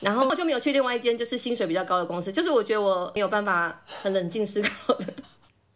[0.00, 5.06] 然后我就没有去另外一间就是薪水比较高的公司，就是我觉得我没有办法很冷静思考的。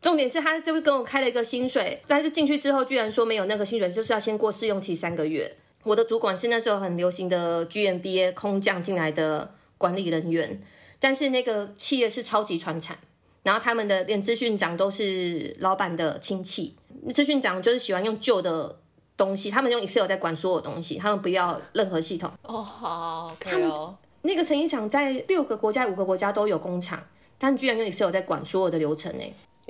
[0.03, 5.57] 重点是他就跟我开了一个薪水，但是进去之后居然说没有那个薪水，就是要先过试用期三个月。
[5.85, 10.61] 我的主管是那时候很流行的 GMBA 空降进来的管理人员，
[10.99, 12.99] 但是那个企业是超级传产，
[13.45, 16.77] 然后他们的连资讯长都是老板的亲戚，
[17.15, 18.81] 资讯长就是喜欢用旧的
[19.17, 22.31] 东西，他们用 Excel 在管所有东西，他们不要任何系统。
[22.43, 23.97] 哦，好，可以哦。
[24.23, 27.05] 那个成衣厂在六个国家、五个国家都有工厂，
[27.39, 29.25] 但居然用 Excel 在管所有的流程呢。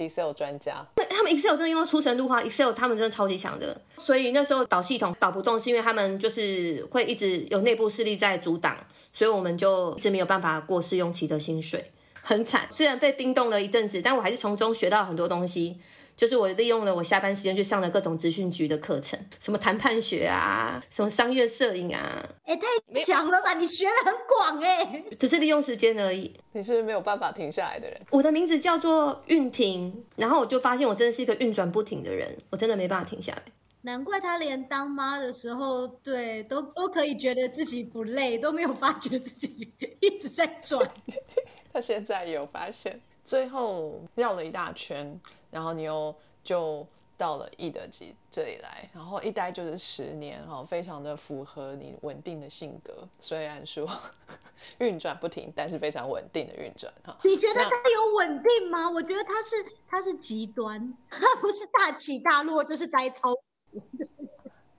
[0.09, 3.80] Excel 专家，他们 Excel 真的用到出神入化，Excel 他们真的超级强的。
[3.96, 8.76] 所以那时候导系统导不动，是因为他们就是会一直有内部势力在阻挡，
[9.12, 11.90] 所以我们就一直没有办法过试用期的薪水，
[12.22, 12.66] 很惨。
[12.70, 15.78] 虽然被冰冻了一阵子，但我还是从中学到很多东西。
[16.16, 22.66] 就是我利用了我下班时间去上了各种资讯局的课程，什么谈判学啊，什么商业摄影啊，哎、太
[23.04, 23.54] 强了吧！
[23.54, 26.32] 你学的很广哎、只是利用时间而已。
[26.52, 28.00] 你是没有办法停下来的人。
[28.10, 33.42] 我的名字叫做运婷，然后我就发现我真的是一个运转不停的人，我真的没办法停下来。
[33.84, 40.88] 难怪他连当妈的时候，对，都都可以觉得自己不累，都没有发觉自己一直在转。
[41.72, 45.18] 他现在也有发现，最后绕了一大圈，
[45.53, 46.84] 然后你又就
[47.16, 53.07] 到了易德基这里来，然后一待就是十年哈，非常的符合你稳定的性格。
[53.20, 53.88] 虽然说
[54.78, 57.16] 运转不停，但是非常稳定的运转哈。
[57.22, 58.90] 你觉得他有稳定吗？
[58.90, 63.32] 我觉得他是他是极端， 他不是大起大落，就是呆超。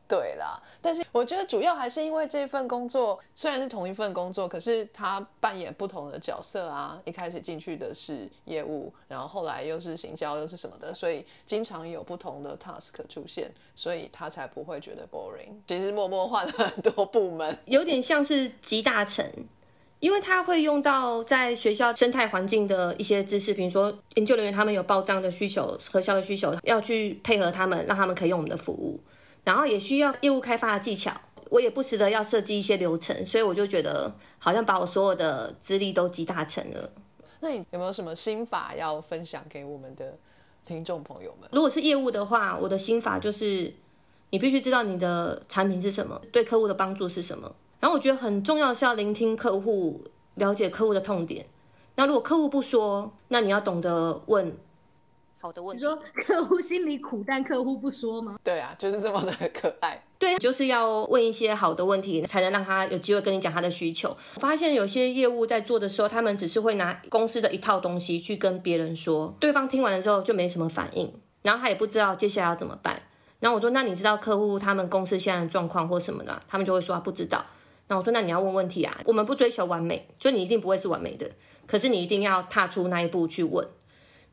[0.08, 7.00] 对啦，但是我觉得主要还是因为这份工作虽然是同一份工作，可是他扮演不同的角色啊。
[7.06, 15.54] 一开始进去的是业务，然后后来又是行销，又是什么的，所以经常有不同的 task 出现，所以他才不会觉得 boring。
[15.68, 19.26] 其实默默换了很多部门，有点像是集大成，
[20.00, 29.00] 因为他会用到在学校生态环境的一些知识，比如说研究人员他们有报账的需求、核销的需求，要去配合他们，让他们可以用我们的服务，
[29.44, 31.12] 然后也需要业务开发的技巧。
[31.50, 36.90] 我也不时的要设计一些流程，所以我就觉得好像把我所有的资历都集大成了。
[37.42, 40.18] 那你有没有什么心法要分享给我们的
[40.66, 41.48] 听众朋友们？
[41.52, 43.72] 如果是业务的话，我的心法就是
[44.32, 47.54] 你必须知道你的产品是什么，对客户的帮助是什么。
[47.80, 50.04] 然后我觉得很重要的是要聆听客户，
[50.36, 51.46] 了解客户的痛点。
[51.98, 54.58] 那如果客户不说，那你要懂得问。
[55.44, 55.84] 好的问题。
[55.84, 58.40] 你说客户心里苦，但客户不说吗？
[58.42, 60.02] 对啊，就是这么的可爱。
[60.18, 64.16] 对，就是要问一些好的问题，才能让他有机会跟你讲他的需求。
[64.36, 73.02] 我发现有些业务在做的时候，他们只是会拿公司的一套东西去跟别人说，对方听完了之后就没什么反应，然后他也不知道接下来要怎么办。
[73.42, 77.44] 然后我说：“那你知道客户他们公司现在的状况或什么的？”他们就会说他不知道。
[77.90, 81.30] 那我说：“那你要问问题啊，我们不追求完美，就你一定不会是完美的，
[81.68, 83.68] 可是你一定要踏出那一步去问，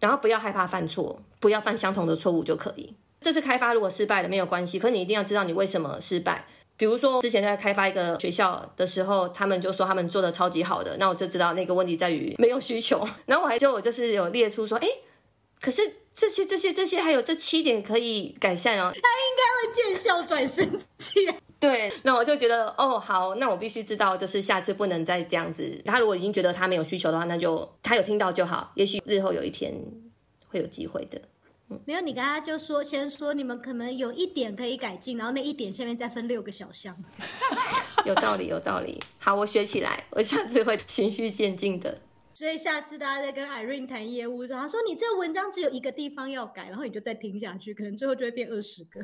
[0.01, 2.95] 然后不要害怕犯错，不要犯相同的错误就可以。
[3.21, 6.47] 这次开发如果失败了没有关系，可你一定要知道你为什么失败。
[6.79, 13.07] 比如说之前在开发一个学校的时候，他们就说他们做的超级好的，那我就知道那个问题在于没有需求。
[13.27, 14.89] 然后我还就我就是有列出说，哎，
[15.61, 15.83] 可是
[16.15, 18.91] 这些这些这些还有这七点可以改善哦。
[18.91, 21.29] 他应该会见笑转生气。
[21.61, 25.81] 对，那我就觉得哦，好，那我必须知道，就是下次不能再这样子。
[25.85, 29.75] 他如果已经觉得他没有需求的话，那就他有听到就好，也许日后有一天
[30.49, 31.21] 会有机会的。
[31.85, 36.97] 没有，你刚刚就说先说你们可能有一点可以改进，然后那一点下面再分六个小项。
[38.07, 38.99] 有道理，有道理。
[39.19, 41.99] 好，我学起来，我下次会循序渐进的。
[42.41, 48.99] 所以下次大家在跟 Irene 谈业务的时候，他说你这个文章只有一个地方要改，然后你就再听下去，可能最后就会变二十个。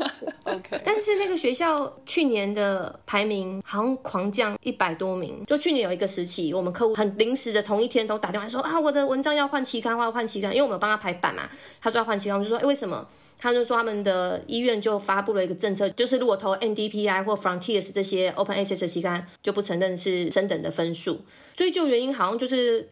[0.50, 11.46] OK，但是那个学校去年的排名好像狂降一百多名，就去年有一个时期，我们客户很临时的同一天都打电话说啊，我的文章要换期刊，我要换期刊，因为我们帮他排版嘛，
[11.82, 13.06] 他说要换期刊，我就说哎为什么？
[13.38, 21.22] 他就说他们的医院就发布了一个政策，就是如果投 NDPI 或 Frontiers 这些 Open Access 期刊，就不承认是升等的分数。
[21.54, 22.88] 追究原因好像就是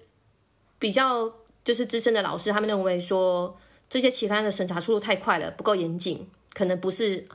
[0.78, 1.30] 比较
[1.64, 7.26] 就是资深的老师，他们认为说这些期刊的审查速度太快了，不够严谨，可能不是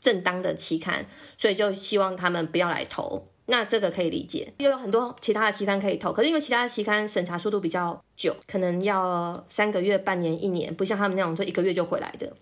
[0.00, 3.26] 正当的期刊，所以就希望他们不要来投。
[3.46, 12.32] 那这个可以理解，又有很多其他的期刊可以投，可是因为其他的期刊审查速度比较久，可能要三个月、半年、一年，不像他们那种说一个月就回来的。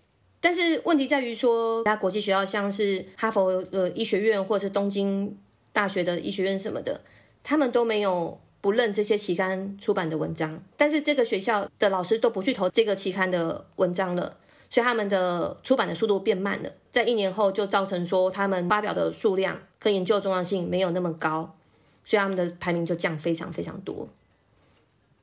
[0.40, 5.36] 但是问题在于说，其他国际学校像是哈佛的医学院或者是东京
[5.72, 7.00] 大学的医学院什么的，
[7.42, 14.36] 他们都没有不认这些期刊出版的文章，但是这个学校的老师都不去投这个期刊的文章了。
[14.70, 21.56] 所以他们的出版的速度变慢了，在一年后就造成说他们发表的数量跟研究重要性没有那么高，
[22.04, 24.08] 所以他们的排名就降非常非常多。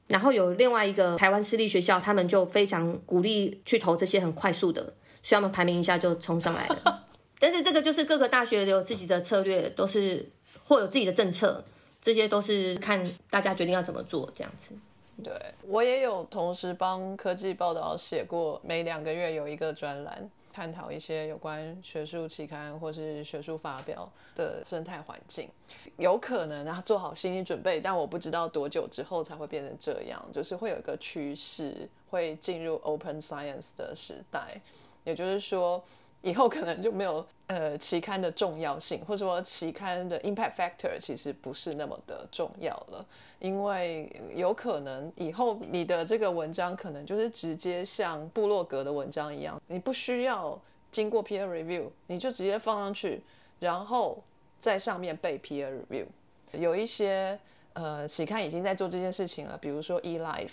[0.07, 4.82] 然后有另外一个台湾私立学校，他们就非常鼓励去投这些很快速的，
[5.24, 7.05] 所以他们排名一下就冲上来了。
[7.39, 10.28] 但是这个就是各个大学有自己的策略，都是
[10.65, 11.63] 或有自己的政策，
[12.01, 14.76] 这些都是看大家决定要怎么做这样子。
[15.24, 15.34] 对
[15.65, 25.49] 我也有同时帮科技报道写过，每两个月有一个专栏，探讨一些有关学术期刊或是学术发表的生态环境。
[25.97, 34.62] 有可能啊，做好心理准备，但我不知道多久之后才会变成这样，就是会有一个趋势，会进入 open science 的时代，
[35.04, 35.84] 也就是说。
[36.22, 43.03] 以后可能就没有呃期刊的重要性，或者说期刊的 impact factor 其实不是那么的重要了，
[43.39, 50.59] 因为有可能以后你的这个文章可能就是直接像部落格的文章一样，你不需要
[50.91, 53.24] 经过 peer review，你就直接放上去，
[53.59, 54.22] 然后
[54.59, 56.05] 在上面被 peer review。
[56.51, 57.39] 有一些
[57.74, 60.51] 呃期刊已经在做这件事情了，比如说 eLife，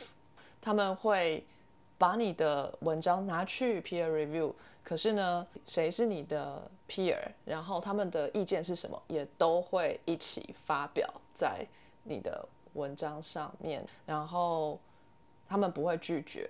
[0.63, 1.45] 他们会
[1.99, 4.53] 把你的文章拿去 peer review。
[4.89, 11.67] 可是呢，谁是你的 peer，然后他们的意见是什么，也都会一起发表在
[12.05, 14.81] 你的文章上面，然后
[15.47, 16.49] 他们不会拒绝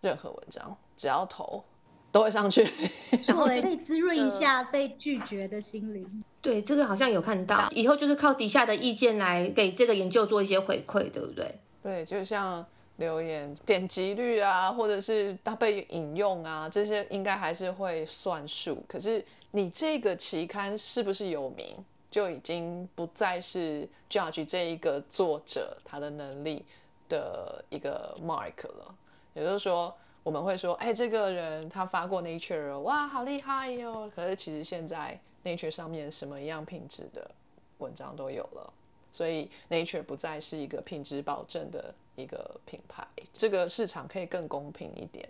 [0.00, 1.64] 任何文章，只要投
[2.12, 2.64] 都会上去。
[3.10, 6.22] 对，可以滋润一下被拒绝的心灵。
[6.40, 11.58] 对，这个好像有看到，以后就是靠底下的意见来给这个研究做一些回馈，对不对？
[11.82, 12.64] 对，就像。
[12.96, 18.84] 留言点击率啊，或者是它被引用啊，这些应该还是会算数。
[18.86, 21.76] 可是你这个期刊是不是有名，
[22.10, 26.64] 就已经不再是 judge 这一个作者他的能力
[27.08, 28.94] 的一个 mark 了。
[29.34, 34.10] 也就是说，我们会说，哎，这个人他发过 Nature，哇，好厉害哟。
[34.14, 37.28] 可是其实现在 Nature 上面什么样品质的
[37.78, 38.72] 文章都有了，
[39.10, 41.92] 所以 Nature 不再是一个品质保证的。
[42.16, 45.28] 一个品牌，这个市场可以更公平一点。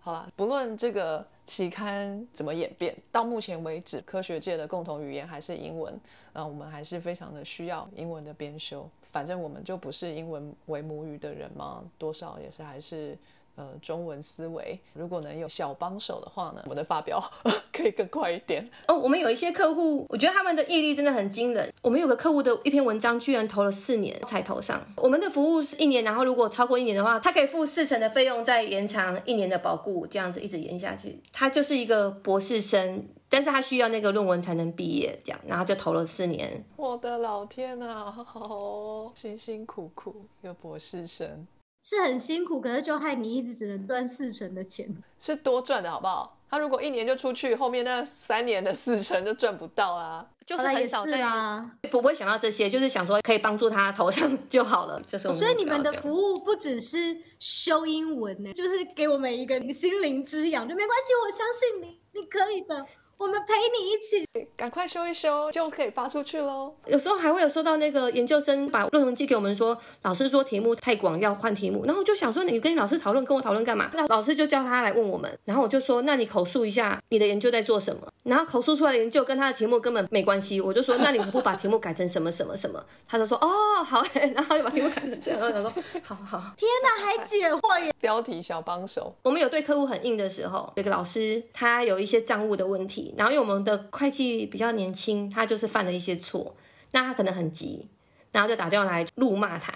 [0.00, 5.98] 好啦，不论这个期刊怎么演变，到目前为止，科学界的共同语言还是英文。
[6.32, 8.88] 呃，我们还是非常的需要英文的编修。
[9.10, 13.16] 反正我们就不是英文为母语的人嘛，多少也是还是。
[13.56, 17.22] 呃，中文思维，如果能有小帮手的话呢，我们的发表
[17.72, 18.98] 可以更快一点哦。
[18.98, 21.72] 我们有一些客户，我觉得他们的毅力真的很惊人。
[21.80, 24.84] 我们有个客户的一篇文章，居然投了四年才投上。
[24.96, 31.20] 我们的服务是一年，然后如果超过一年的话，他可以付四成的费用，再延长一年的保固，这样子一直延下去。
[31.32, 36.64] 他就是一个博士生，但是他需要那个论文才能毕业，这样，然后就投了四年。
[36.74, 41.46] 我的老天啊，好辛辛苦苦一个博士生。
[41.84, 44.88] 是很辛苦，可是就害你一直只能赚四成的钱，
[45.20, 46.38] 是多赚的好不好？
[46.48, 51.70] 他如果一年就出去，后面那三年的四成就赚不到啊，就是很少啦。
[51.90, 55.30] 不会想到这些，就是想说可以帮助他头上 就好了，就是。
[55.32, 62.86] 所以你们的服务不只是修英文呢，就是给我们一个心灵滋养，就没关系，我相信你，你可以的。
[63.16, 66.74] 我们陪你一起，赶快修一修就可以发出去喽。
[66.86, 71.84] 有时候还会有收到那个研究生把论文寄给我们，说老师说题目太广，要换题目。
[71.84, 73.90] 然后我就想说，你跟你老师讨论，跟我讨论干嘛？
[73.94, 75.38] 那老师就叫他来问我们。
[75.44, 78.08] 然后我就说，那你口述一下你的研究在做什么？
[78.24, 80.60] 然后口述出来的研究跟他的题目根本没关系。
[80.60, 82.84] 我就说，那你不把题目改成什么什么什么？
[83.06, 84.02] 他就说，哦，好。
[84.34, 85.38] 然后就把题目改成这样。
[85.40, 85.72] 我说，
[86.02, 86.38] 好好。
[86.56, 87.92] 天哪，还解惑耶！
[88.00, 89.14] 标题小帮手。
[89.22, 93.14] 我们有对客户很硬的时候，有个老师他有一些账务的问题。
[93.16, 96.56] 然后因为我们的会计比较年轻，他就是犯了一些错，
[96.92, 97.88] 那他可能很急，
[98.32, 99.72] 然后就打电话来怒骂他，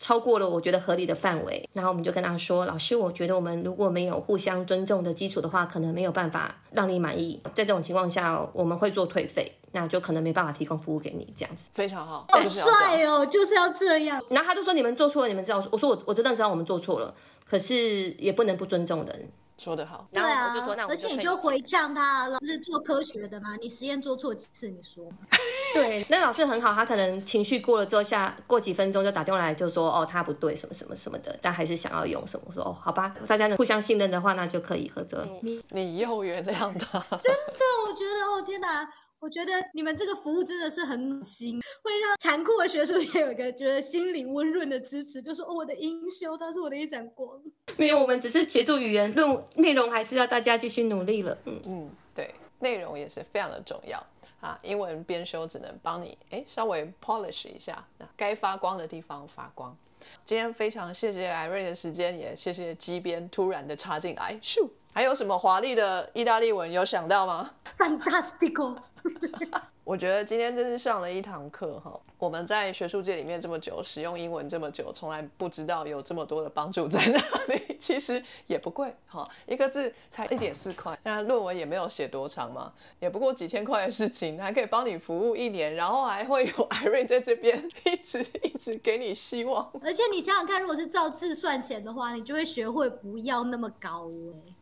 [0.00, 7.38] 超过了我觉得合理的范围，然后我们就跟他说：“老师，我觉得我们如果没有互相尊重的基础的话，可能没有办法让你满意。
[7.52, 11.30] 在这种情况下，我们会做退费，那就可能没办法提供服务给你。
[11.36, 14.18] 这样子非常好，好帅哦，就是要这样。
[14.30, 15.62] 然后他就说：你们做错了，你们知道？
[15.70, 17.14] 我说我我真的知道我们做错了，
[17.46, 19.28] 可是也不能不尊重人。”
[19.60, 20.54] 说得好，对啊，
[20.88, 25.04] 而且你就回呛他，老师做科学的嘛，你实验做错几次，你说
[25.74, 35.22] 对，那老师很好，他可能情绪过了之后，下过几分钟就打电话来，就说哦，他不对，什么什么什么的，但还是想要用什么，我说哦，好吧，大家能互相信任的话，那就可以合作。
[35.42, 36.98] 你你又原谅他？
[37.18, 38.88] 真的，我觉得哦，天哪！
[39.20, 47.38] 我觉得你们这个服务真的是很暖心，会让残酷的学术也有一个觉得心灵温润的支持，就是哦，我的英修，它是我的一盏光。
[47.76, 51.36] 没有，我们只是协助语言论内容，还是要大家继续努力了。
[51.44, 54.02] 嗯嗯，对，内容也是非常的重要
[54.40, 54.58] 啊。
[54.62, 59.76] 英文编修只能帮你哎稍微 polish 一下，该发光的地方发光。
[60.24, 64.66] 今天非常谢谢艾瑞的时间，也谢谢机编突然的插进来，咻。
[64.92, 68.76] 还有什么华丽的意大利文有想到吗？Fantastico！
[69.84, 71.98] 我觉得今天真是上了一堂课哈。
[72.18, 77.18] 我们在学术界里面这么久，使用英文这么久，从来不知道有这么多的帮助在哪
[77.48, 77.60] 里。
[77.80, 89.70] 其实也不贵哈，一个字才一点四块，那论文也没有写多长嘛，也不过几千块的事情，还可以帮你服务一年，然后还会有 艾瑞在这边一直一直给你希望。
[89.82, 94.54] 而且你想想看，如果是照字算钱的话，你就会学会不要那么高哎、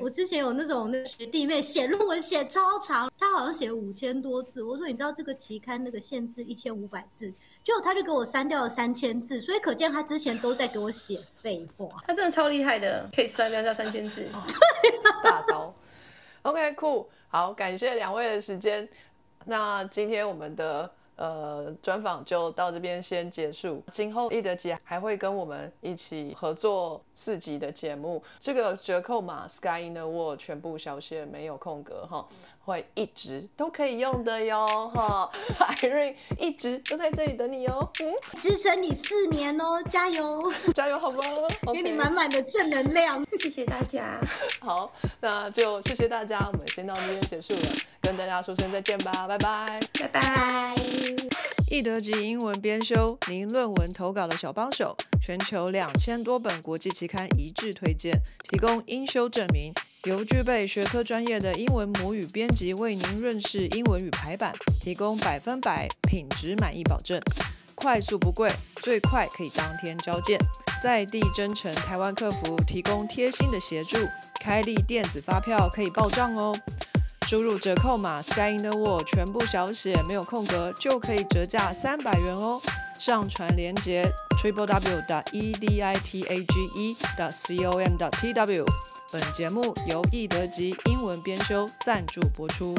[0.00, 4.62] 我，之前有那种那个学弟妹写论文写超长，他好像写了五千多字。
[4.62, 7.32] 我说你知道这个期刊那个限制一千五百字，
[7.64, 11.88] 结果他就给我删掉了三千字，所以可见他之前都在给我写废话。
[12.06, 14.26] 他真的超厉害的，可以删掉掉三千字。
[15.24, 15.74] 大刀。
[16.42, 18.88] OK，酷，好，感谢两位的时间。
[19.44, 23.82] 那今天我们的呃专访就到这边先结束。
[23.90, 32.26] 今后易德姐还会跟我们一起合作四集的节目，这个折扣码 Sky in the World 全部小写没有空格哈，
[32.68, 35.30] 会一直都可以用的哟哈。
[35.58, 41.20] 海瑞一直都在这里等你哦，嗯，支撑你四年哦，加油，加油好吗？
[41.72, 43.24] 给你满满的正能量。
[43.40, 44.20] 谢谢大家，
[44.60, 49.80] 好，那就谢谢大家，我们先到这边结束了，跟大家说声再见吧，拜拜。
[49.98, 50.20] 拜拜。
[50.20, 50.74] 拜。
[51.70, 58.12] 易德级英文编修，您论文投稿的小帮手，全球两千多本国际期刊一致推荐，
[58.48, 59.72] 提供英修证明，
[60.04, 67.20] 由具备学科专业的英文母语编辑为您润饰英文与排版，提供百分百品质满意保证，
[67.74, 70.38] 快速不贵，最快可以当天交件，
[70.80, 73.98] 在地真诚台湾客服提供贴心的协助，
[74.40, 76.54] 开立电子发票可以报账哦。
[77.26, 82.62] 输入折扣码 Sky in the World 全部小写没有空格，就可以折价三百元哦。
[82.98, 84.04] 上传链接
[84.40, 86.96] triple w e d i t a g e
[87.30, 88.64] c o m t w。
[89.10, 92.74] 本节目由易德吉英文编修赞助播出。